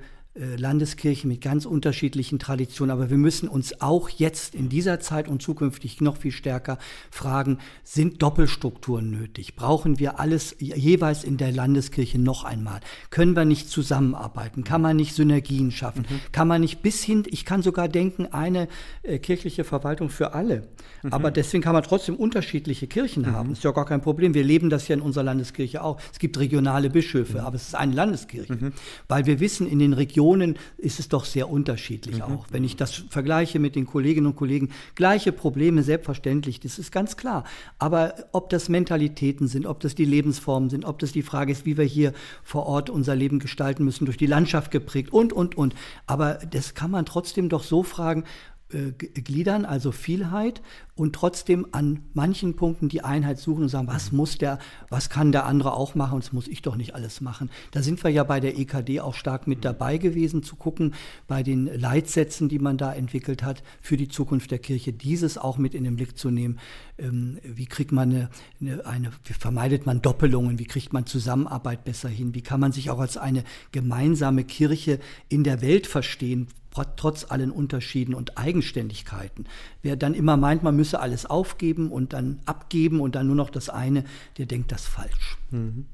[0.56, 2.90] Landeskirchen mit ganz unterschiedlichen Traditionen.
[2.90, 6.78] Aber wir müssen uns auch jetzt in dieser Zeit und zukünftig noch viel stärker
[7.10, 9.56] fragen, sind Doppelstrukturen nötig?
[9.56, 12.80] Brauchen wir alles jeweils in der Landeskirche noch einmal?
[13.10, 14.64] Können wir nicht zusammenarbeiten?
[14.64, 16.06] Kann man nicht Synergien schaffen?
[16.08, 16.20] Mhm.
[16.32, 18.68] Kann man nicht bis hin, ich kann sogar denken, eine
[19.02, 20.68] äh, kirchliche Verwaltung für alle.
[21.02, 21.12] Mhm.
[21.12, 23.32] Aber deswegen kann man trotzdem unterschiedliche Kirchen mhm.
[23.32, 23.52] haben.
[23.52, 24.34] Ist ja gar kein Problem.
[24.34, 26.00] Wir leben das ja in unserer Landeskirche auch.
[26.12, 27.44] Es gibt regionale Bischöfe, mhm.
[27.44, 28.54] aber es ist eine Landeskirche.
[28.54, 28.72] Mhm.
[29.08, 32.22] Weil wir wissen, in den Regionen Regionen ist es doch sehr unterschiedlich mhm.
[32.22, 32.46] auch.
[32.50, 37.16] Wenn ich das vergleiche mit den Kolleginnen und Kollegen, gleiche Probleme, selbstverständlich, das ist ganz
[37.16, 37.44] klar.
[37.78, 41.64] Aber ob das Mentalitäten sind, ob das die Lebensformen sind, ob das die Frage ist,
[41.64, 42.12] wie wir hier
[42.42, 45.74] vor Ort unser Leben gestalten müssen, durch die Landschaft geprägt und, und, und.
[46.06, 48.24] Aber das kann man trotzdem doch so fragen,
[48.70, 50.60] äh, gliedern, also Vielheit,
[50.94, 54.58] und trotzdem an manchen Punkten die Einheit suchen und sagen, was muss der,
[54.90, 57.50] was kann der andere auch machen, das muss ich doch nicht alles machen.
[57.70, 60.94] Da sind wir ja bei der EKD auch stark mit dabei gewesen, zu gucken,
[61.28, 65.56] bei den Leitsätzen, die man da entwickelt hat, für die Zukunft der Kirche, dieses auch
[65.56, 66.58] mit in den Blick zu nehmen.
[66.98, 71.84] Ähm, wie kriegt man eine, eine, eine, wie vermeidet man Doppelungen, wie kriegt man Zusammenarbeit
[71.84, 74.98] besser hin, wie kann man sich auch als eine gemeinsame Kirche
[75.28, 79.46] in der Welt verstehen, trotz allen Unterschieden und Eigenständigkeiten.
[79.82, 83.50] Wer dann immer meint, man müsse alles aufgeben und dann abgeben und dann nur noch
[83.50, 84.04] das eine,
[84.36, 85.38] der denkt das falsch.
[85.50, 85.86] Mhm.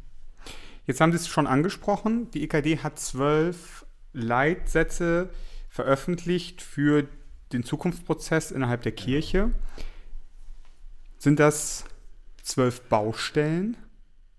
[0.87, 2.31] Jetzt haben Sie es schon angesprochen.
[2.33, 5.31] Die EKD hat zwölf Leitsätze
[5.69, 7.09] veröffentlicht für
[7.53, 9.51] den Zukunftsprozess innerhalb der Kirche.
[11.19, 11.85] Sind das
[12.43, 13.77] zwölf Baustellen?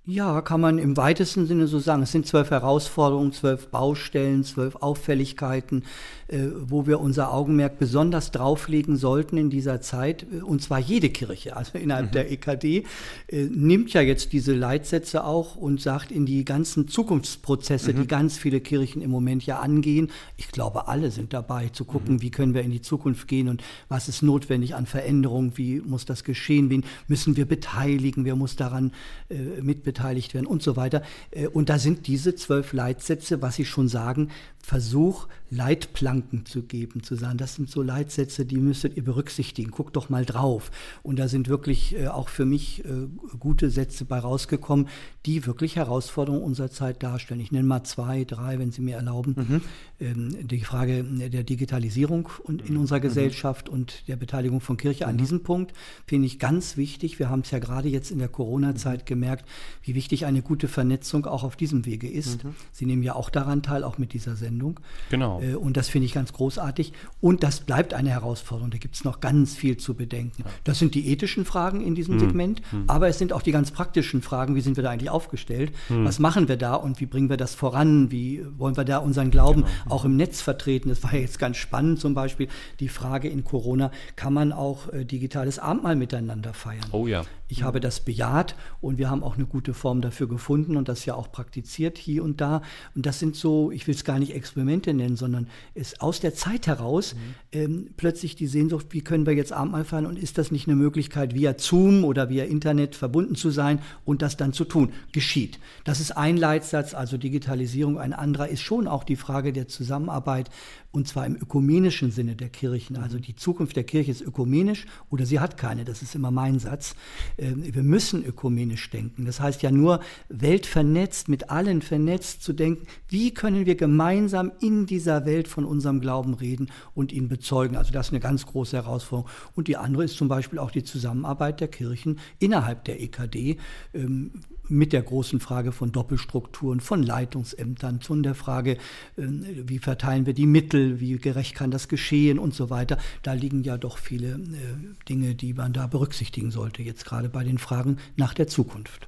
[0.08, 2.04] Ja, kann man im weitesten Sinne so sagen.
[2.04, 5.84] Es sind zwölf Herausforderungen, zwölf Baustellen, zwölf Auffälligkeiten,
[6.28, 10.28] äh, wo wir unser Augenmerk besonders drauflegen sollten in dieser Zeit.
[10.32, 12.12] Äh, und zwar jede Kirche, also innerhalb mhm.
[12.12, 12.84] der EKD,
[13.30, 18.02] äh, nimmt ja jetzt diese Leitsätze auch und sagt in die ganzen Zukunftsprozesse, mhm.
[18.02, 20.12] die ganz viele Kirchen im Moment ja angehen.
[20.38, 22.22] Ich glaube, alle sind dabei zu gucken, mhm.
[22.22, 26.06] wie können wir in die Zukunft gehen und was ist notwendig an Veränderung, wie muss
[26.06, 28.92] das geschehen, wen müssen wir beteiligen, wer muss daran
[29.30, 31.02] äh, mitbeteiligen beteiligt werden und so weiter.
[31.32, 34.30] Äh, und da sind diese zwölf Leitsätze, was Sie schon sagen,
[34.66, 39.96] Versuch, Leitplanken zu geben, zu sagen, das sind so Leitsätze, die müsstet ihr berücksichtigen, guckt
[39.96, 40.72] doch mal drauf.
[41.04, 43.08] Und da sind wirklich äh, auch für mich äh,
[43.40, 44.88] gute Sätze bei rausgekommen,
[45.28, 47.42] die wirklich Herausforderungen unserer Zeit darstellen.
[47.42, 49.36] Ich nenne mal zwei, drei, wenn Sie mir erlauben.
[49.38, 49.62] Mhm.
[50.00, 52.82] Ähm, die Frage der Digitalisierung und in mhm.
[52.82, 53.04] unserer mhm.
[53.04, 53.74] Gesellschaft mhm.
[53.76, 55.06] und der Beteiligung von Kirche.
[55.06, 55.20] An mhm.
[55.20, 55.74] diesem Punkt
[56.08, 57.20] finde ich ganz wichtig.
[57.20, 59.06] Wir haben es ja gerade jetzt in der Corona-Zeit mhm.
[59.06, 59.46] gemerkt,
[59.84, 62.40] wie wichtig eine gute Vernetzung auch auf diesem Wege ist.
[62.72, 64.55] Sie nehmen ja auch daran teil, auch mit dieser Sendung.
[64.56, 64.80] Sendung.
[65.10, 65.42] Genau.
[65.42, 66.94] Äh, und das finde ich ganz großartig.
[67.22, 68.72] Und das bleibt eine Herausforderung.
[68.72, 70.44] Da gibt es noch ganz viel zu bedenken.
[70.64, 72.20] Das sind die ethischen Fragen in diesem hm.
[72.20, 72.86] Segment, hm.
[72.88, 74.56] aber es sind auch die ganz praktischen Fragen.
[74.56, 75.72] Wie sind wir da eigentlich aufgestellt?
[75.88, 76.06] Hm.
[76.06, 78.12] Was machen wir da und wie bringen wir das voran?
[78.12, 79.96] Wie wollen wir da unseren Glauben genau.
[79.96, 80.90] auch im Netz vertreten?
[80.90, 82.48] Das war ja jetzt ganz spannend zum Beispiel.
[82.80, 86.86] Die Frage in Corona, kann man auch äh, digitales Abendmahl miteinander feiern?
[86.92, 87.24] Oh ja.
[87.48, 91.06] Ich habe das bejaht und wir haben auch eine gute Form dafür gefunden und das
[91.06, 92.64] ja auch praktiziert hier und da.
[92.96, 96.34] Und das sind so, ich will es gar nicht Experimente nennen, sondern es aus der
[96.34, 97.20] Zeit heraus mhm.
[97.52, 100.76] ähm, plötzlich die Sehnsucht, wie können wir jetzt Abendmahl feiern und ist das nicht eine
[100.76, 104.92] Möglichkeit, via Zoom oder via Internet verbunden zu sein und das dann zu tun?
[105.12, 105.60] Geschieht.
[105.84, 108.00] Das ist ein Leitsatz, also Digitalisierung.
[108.00, 110.50] Ein anderer ist schon auch die Frage der Zusammenarbeit
[110.96, 112.96] und zwar im ökumenischen Sinne der Kirchen.
[112.96, 116.58] Also die Zukunft der Kirche ist ökumenisch oder sie hat keine, das ist immer mein
[116.58, 116.96] Satz.
[117.38, 119.26] Ähm, wir müssen ökumenisch denken.
[119.26, 124.86] Das heißt ja nur, weltvernetzt, mit allen vernetzt zu denken, wie können wir gemeinsam in
[124.86, 127.76] dieser Welt von unserem Glauben reden und ihn bezeugen.
[127.76, 129.30] Also das ist eine ganz große Herausforderung.
[129.54, 133.58] Und die andere ist zum Beispiel auch die Zusammenarbeit der Kirchen innerhalb der EKD
[133.94, 134.32] ähm,
[134.70, 138.78] mit der großen Frage von Doppelstrukturen, von Leitungsämtern, von der Frage,
[139.18, 142.98] ähm, wie verteilen wir die Mittel, wie gerecht kann das geschehen und so weiter.
[143.24, 147.44] Da liegen ja doch viele äh, Dinge, die man da berücksichtigen sollte, jetzt gerade bei
[147.44, 149.08] den Fragen nach der Zukunft.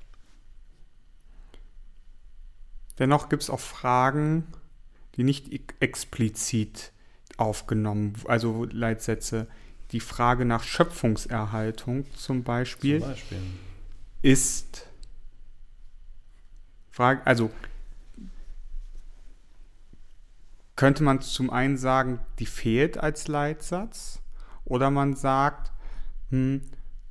[3.00, 4.46] Dennoch gibt es auch Fragen,
[5.16, 6.92] die nicht explizit
[7.38, 9.48] aufgenommen, also Leitsätze.
[9.92, 13.38] Die Frage nach Schöpfungserhaltung zum Beispiel, zum Beispiel.
[14.22, 14.88] ist
[16.92, 17.52] Frage, also
[20.78, 24.22] könnte man zum einen sagen, die fehlt als Leitsatz,
[24.64, 25.74] oder man sagt,
[26.30, 26.62] hm,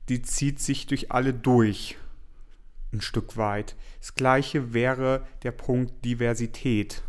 [0.09, 1.99] die zieht sich durch alle durch,
[2.93, 3.77] ein Stück weit.
[3.99, 7.03] Das gleiche wäre der Punkt Diversität.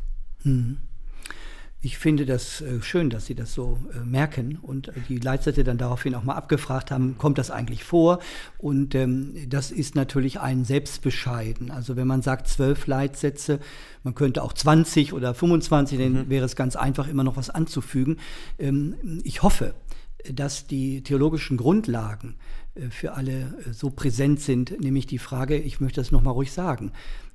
[0.43, 0.79] Mhm.
[1.79, 5.77] Ich finde das äh, schön, dass Sie das so äh, merken und die Leitsätze dann
[5.77, 8.19] daraufhin auch mal abgefragt haben, kommt das eigentlich vor?
[8.57, 11.69] Und ähm, das ist natürlich ein Selbstbescheiden.
[11.69, 13.59] Also wenn man sagt zwölf Leitsätze,
[14.03, 16.29] man könnte auch 20 oder 25, dann mhm.
[16.29, 18.17] wäre es ganz einfach, immer noch was anzufügen.
[18.57, 19.75] Ähm, ich hoffe,
[20.33, 22.35] dass die theologischen Grundlagen
[22.75, 26.51] äh, für alle äh, so präsent sind, nämlich die Frage, ich möchte das nochmal ruhig
[26.51, 26.91] sagen,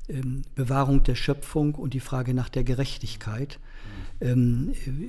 [0.09, 3.61] ähm, Bewahrung der Schöpfung und die Frage nach der Gerechtigkeit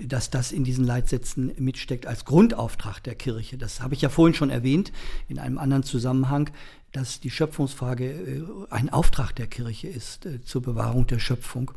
[0.08, 3.58] dass das in diesen Leitsätzen mitsteckt als Grundauftrag der Kirche.
[3.58, 4.92] Das habe ich ja vorhin schon erwähnt
[5.28, 6.50] in einem anderen Zusammenhang,
[6.94, 11.72] dass die Schöpfungsfrage äh, ein Auftrag der Kirche ist äh, zur Bewahrung der Schöpfung.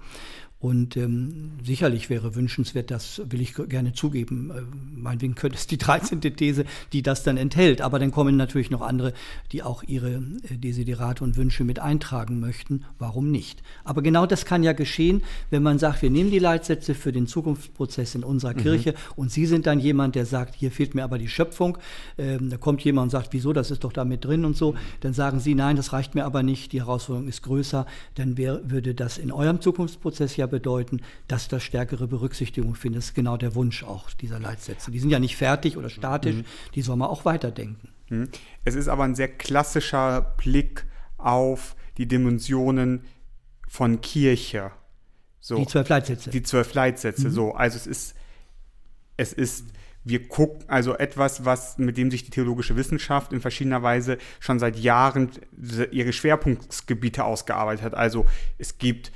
[0.67, 4.63] Und ähm, sicherlich wäre wünschenswert, das will ich gerne zugeben, äh,
[4.97, 6.21] meinetwegen könnte es die 13.
[6.21, 7.81] These, die das dann enthält.
[7.81, 9.13] Aber dann kommen natürlich noch andere,
[9.53, 12.85] die auch ihre äh, Desiderate und Wünsche mit eintragen möchten.
[12.99, 13.63] Warum nicht?
[13.85, 17.29] Aber genau das kann ja geschehen, wenn man sagt, wir nehmen die Leitsätze für den
[17.29, 18.63] Zukunftsprozess in unserer mhm.
[18.63, 21.79] Kirche und Sie sind dann jemand, der sagt, hier fehlt mir aber die Schöpfung.
[22.19, 24.75] Ähm, da kommt jemand und sagt, wieso, das ist doch da mit drin und so.
[24.99, 27.87] Dann sagen Sie, nein, das reicht mir aber nicht, die Herausforderung ist größer.
[28.17, 32.99] Dann wär, würde das in eurem Zukunftsprozess ja bedeuten, dass das stärkere Berücksichtigung findet.
[33.03, 34.91] Das ist genau der Wunsch auch dieser Leitsätze.
[34.91, 36.45] Die sind ja nicht fertig oder statisch, mhm.
[36.75, 37.89] die soll man auch weiterdenken.
[38.09, 38.29] Mhm.
[38.65, 40.87] Es ist aber ein sehr klassischer Blick
[41.19, 43.03] auf die Dimensionen
[43.69, 44.71] von Kirche.
[45.41, 46.31] So, die zwölf Leitsätze.
[46.31, 47.33] Die zwölf Leitsätze, mhm.
[47.33, 47.53] so.
[47.55, 48.15] Also es ist,
[49.17, 49.67] es ist
[50.07, 54.61] wir gucken, also etwas, was, mit dem sich die theologische Wissenschaft in verschiedener Weise schon
[54.61, 55.31] seit Jahren
[55.91, 57.95] ihre Schwerpunktgebiete ausgearbeitet hat.
[57.95, 58.25] Also
[58.57, 59.11] es gibt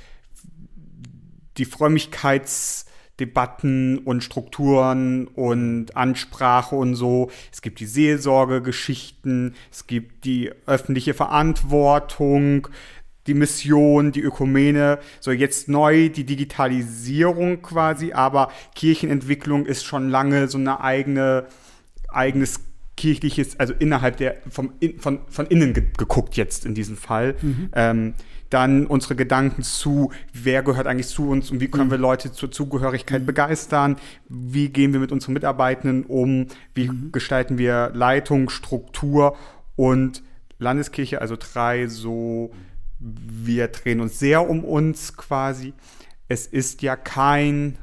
[1.61, 7.29] die Frömmigkeitsdebatten und Strukturen und Ansprache und so.
[7.51, 12.67] Es gibt die Seelsorgegeschichten, es gibt die öffentliche Verantwortung,
[13.27, 20.47] die Mission, die Ökumene, so jetzt neu die Digitalisierung quasi, aber Kirchenentwicklung ist schon lange
[20.47, 21.45] so eine eigene,
[22.09, 22.61] eigenes
[22.97, 27.35] kirchliches, also innerhalb der, vom, von, von innen ge geguckt jetzt in diesem Fall.
[27.39, 27.69] Mhm.
[27.73, 28.15] Ähm,
[28.51, 31.91] dann unsere Gedanken zu, wer gehört eigentlich zu uns und wie können mhm.
[31.91, 33.25] wir Leute zur Zugehörigkeit mhm.
[33.25, 33.95] begeistern,
[34.29, 37.11] wie gehen wir mit unseren Mitarbeitenden um, wie mhm.
[37.11, 39.35] gestalten wir Leitung, Struktur
[39.75, 40.21] und
[40.59, 42.51] Landeskirche, also drei so
[43.01, 45.73] wir drehen uns sehr um uns quasi.
[46.27, 47.77] Es ist ja kein,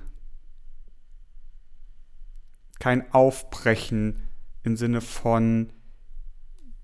[2.79, 4.23] kein Aufbrechen
[4.63, 5.71] im Sinne von,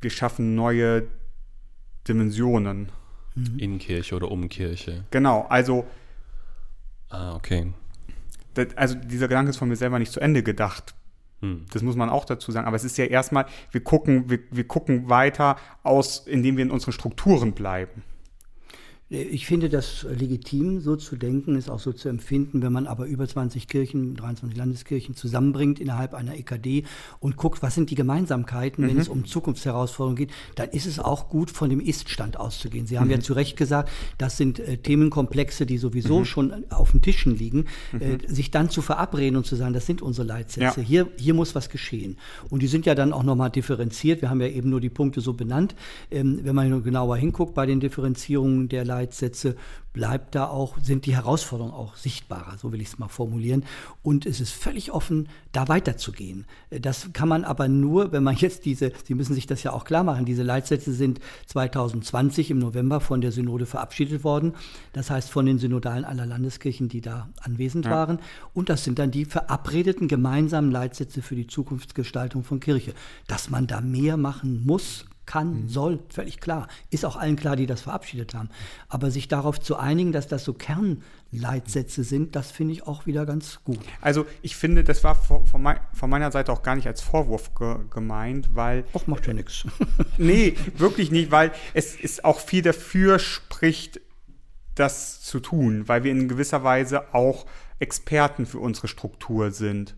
[0.00, 1.08] wir schaffen neue
[2.08, 2.90] Dimensionen.
[3.34, 3.58] Mhm.
[3.58, 5.04] In Kirche oder um Kirche.
[5.10, 5.84] Genau, also.
[7.08, 7.72] Ah, okay.
[8.54, 10.94] Das, also dieser Gedanke ist von mir selber nicht zu Ende gedacht.
[11.40, 11.66] Hm.
[11.72, 12.66] Das muss man auch dazu sagen.
[12.66, 16.70] Aber es ist ja erstmal, wir gucken, wir, wir gucken weiter aus, indem wir in
[16.70, 18.02] unseren Strukturen bleiben.
[19.10, 23.04] Ich finde das legitim, so zu denken, ist auch so zu empfinden, wenn man aber
[23.04, 26.84] über 20 Kirchen, 23 Landeskirchen zusammenbringt innerhalb einer EKD
[27.20, 28.88] und guckt, was sind die Gemeinsamkeiten, mhm.
[28.88, 32.86] wenn es um Zukunftsherausforderungen geht, dann ist es auch gut, von dem Ist-Stand auszugehen.
[32.86, 33.12] Sie haben mhm.
[33.12, 36.24] ja zu Recht gesagt, das sind äh, Themenkomplexe, die sowieso mhm.
[36.24, 37.66] schon auf den Tischen liegen,
[38.00, 38.20] äh, mhm.
[38.26, 40.86] sich dann zu verabreden und zu sagen, das sind unsere Leitsätze, ja.
[40.86, 42.16] hier, hier muss was geschehen.
[42.48, 45.20] Und die sind ja dann auch nochmal differenziert, wir haben ja eben nur die Punkte
[45.20, 45.74] so benannt.
[46.10, 49.56] Ähm, wenn man genauer hinguckt bei den Differenzierungen der Leitsätze, Leitsätze
[49.92, 53.64] bleibt da auch, sind die Herausforderungen auch sichtbarer, so will ich es mal formulieren.
[54.02, 56.46] Und es ist völlig offen, da weiterzugehen.
[56.70, 59.84] Das kann man aber nur, wenn man jetzt diese, Sie müssen sich das ja auch
[59.84, 64.54] klar machen, diese Leitsätze sind 2020 im November von der Synode verabschiedet worden.
[64.92, 67.92] Das heißt von den Synodalen aller Landeskirchen, die da anwesend ja.
[67.92, 68.18] waren.
[68.52, 72.94] Und das sind dann die verabredeten gemeinsamen Leitsätze für die Zukunftsgestaltung von Kirche.
[73.28, 75.68] Dass man da mehr machen muss, kann, mhm.
[75.68, 76.68] soll, völlig klar.
[76.90, 78.48] Ist auch allen klar, die das verabschiedet haben.
[78.88, 83.26] Aber sich darauf zu einigen, dass das so Kernleitsätze sind, das finde ich auch wieder
[83.26, 83.78] ganz gut.
[84.00, 85.62] Also ich finde, das war von,
[86.08, 88.84] meiner Seite auch gar nicht als Vorwurf ge gemeint, weil...
[88.94, 89.64] Ach, macht ja nichts.
[90.18, 94.00] Nee, wirklich nicht, weil es ist auch viel dafür spricht,
[94.74, 97.46] das zu tun, weil wir in gewisser Weise auch
[97.78, 99.96] Experten für unsere Struktur sind.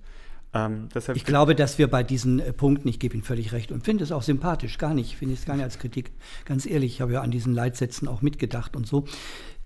[0.57, 3.84] Ähm, ich glaube, dass wir bei diesen äh, Punkten, ich gebe Ihnen völlig recht und
[3.84, 6.12] finde es auch sympathisch, gar nicht, finde es gar nicht als Kritik.
[6.44, 9.04] Ganz ehrlich, ich habe ja an diesen Leitsätzen auch mitgedacht und so.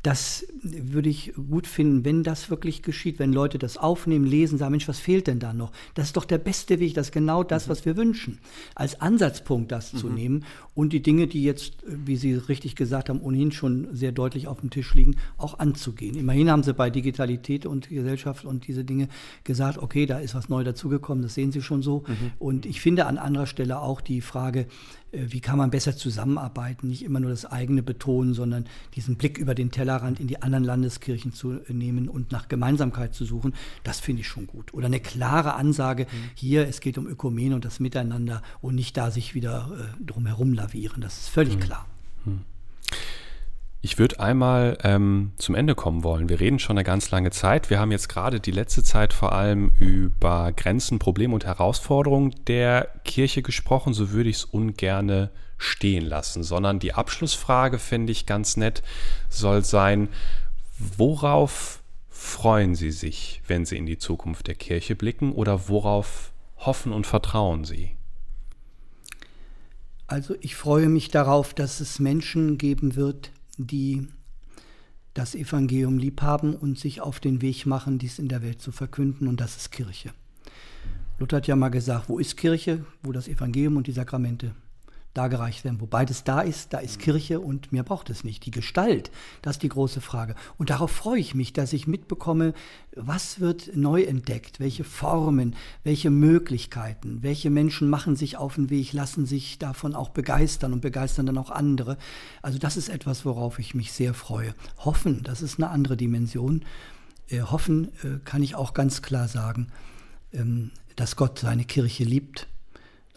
[0.02, 4.70] Das würde ich gut finden, wenn das wirklich geschieht, wenn Leute das aufnehmen, lesen, sagen,
[4.72, 5.72] Mensch, was fehlt denn da noch?
[5.94, 7.70] Das ist doch der beste Weg, das ist genau das, mhm.
[7.70, 8.38] was wir wünschen.
[8.74, 9.98] Als Ansatzpunkt das mhm.
[9.98, 10.44] zu nehmen
[10.74, 14.60] und die Dinge, die jetzt, wie Sie richtig gesagt haben, ohnehin schon sehr deutlich auf
[14.60, 16.16] dem Tisch liegen, auch anzugehen.
[16.16, 19.08] Immerhin haben Sie bei Digitalität und Gesellschaft und diese Dinge
[19.44, 22.04] gesagt, okay, da ist was neu dazugekommen, das sehen Sie schon so.
[22.06, 22.32] Mhm.
[22.38, 24.66] Und ich finde an anderer Stelle auch die Frage,
[25.12, 29.54] wie kann man besser zusammenarbeiten, nicht immer nur das eigene betonen, sondern diesen Blick über
[29.54, 34.20] den Tellerrand in die anderen Landeskirchen zu nehmen und nach Gemeinsamkeit zu suchen, das finde
[34.20, 34.72] ich schon gut.
[34.72, 36.30] Oder eine klare Ansage, mhm.
[36.34, 40.52] hier, es geht um Ökumene und das Miteinander und nicht da sich wieder äh, drumherum
[40.52, 41.60] lavieren, das ist völlig mhm.
[41.60, 41.86] klar.
[42.24, 42.40] Mhm.
[43.82, 46.28] Ich würde einmal ähm, zum Ende kommen wollen.
[46.28, 47.70] Wir reden schon eine ganz lange Zeit.
[47.70, 52.88] Wir haben jetzt gerade die letzte Zeit vor allem über Grenzen, Probleme und Herausforderungen der
[53.04, 53.94] Kirche gesprochen.
[53.94, 58.82] So würde ich es ungerne stehen lassen, sondern die Abschlussfrage finde ich ganz nett,
[59.28, 60.08] soll sein,
[60.78, 66.92] worauf freuen Sie sich, wenn Sie in die Zukunft der Kirche blicken oder worauf hoffen
[66.92, 67.92] und vertrauen Sie?
[70.06, 73.30] Also ich freue mich darauf, dass es Menschen geben wird,
[73.66, 74.08] die
[75.14, 78.72] das Evangelium lieb haben und sich auf den Weg machen, dies in der Welt zu
[78.72, 80.12] verkünden, und das ist Kirche.
[81.18, 84.54] Luther hat ja mal gesagt, wo ist Kirche, wo das Evangelium und die Sakramente
[85.14, 85.80] dargereicht werden.
[85.80, 88.46] Wo beides da ist, da ist Kirche und mehr braucht es nicht.
[88.46, 89.10] Die Gestalt,
[89.42, 90.34] das ist die große Frage.
[90.56, 92.54] Und darauf freue ich mich, dass ich mitbekomme,
[92.94, 98.92] was wird neu entdeckt, welche Formen, welche Möglichkeiten, welche Menschen machen sich auf den Weg,
[98.92, 101.96] lassen sich davon auch begeistern und begeistern dann auch andere.
[102.42, 104.54] Also das ist etwas, worauf ich mich sehr freue.
[104.78, 106.64] Hoffen, das ist eine andere Dimension.
[107.28, 109.68] Äh, hoffen äh, kann ich auch ganz klar sagen,
[110.32, 112.46] ähm, dass Gott seine Kirche liebt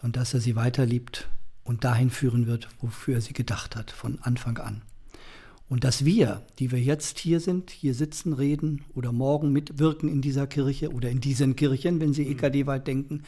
[0.02, 1.28] und dass er sie weiter liebt
[1.64, 4.82] und dahin führen wird, wofür er sie gedacht hat, von Anfang an.
[5.68, 10.20] Und dass wir, die wir jetzt hier sind, hier sitzen, reden oder morgen mitwirken in
[10.20, 13.22] dieser Kirche oder in diesen Kirchen, wenn Sie EKD weit denken,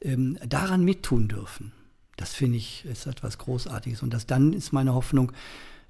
[0.00, 1.72] ähm, daran mittun dürfen.
[2.16, 4.02] Das finde ich ist etwas Großartiges.
[4.02, 5.32] Und das dann ist meine Hoffnung,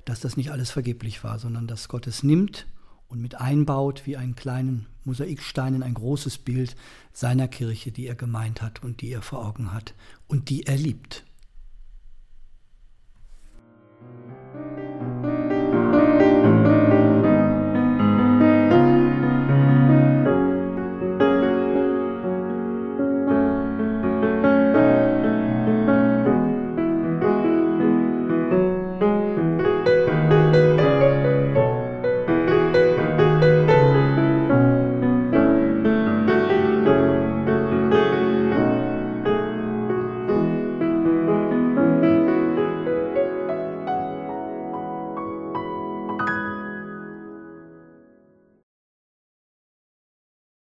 [0.05, 2.67] dass das nicht alles vergeblich war, sondern dass Gott es nimmt
[3.09, 6.75] und mit einbaut wie einen kleinen Mosaikstein in ein großes Bild
[7.13, 9.95] seiner Kirche, die er gemeint hat und die er vor Augen hat
[10.27, 11.25] und die er liebt.
[14.01, 14.46] Thank you.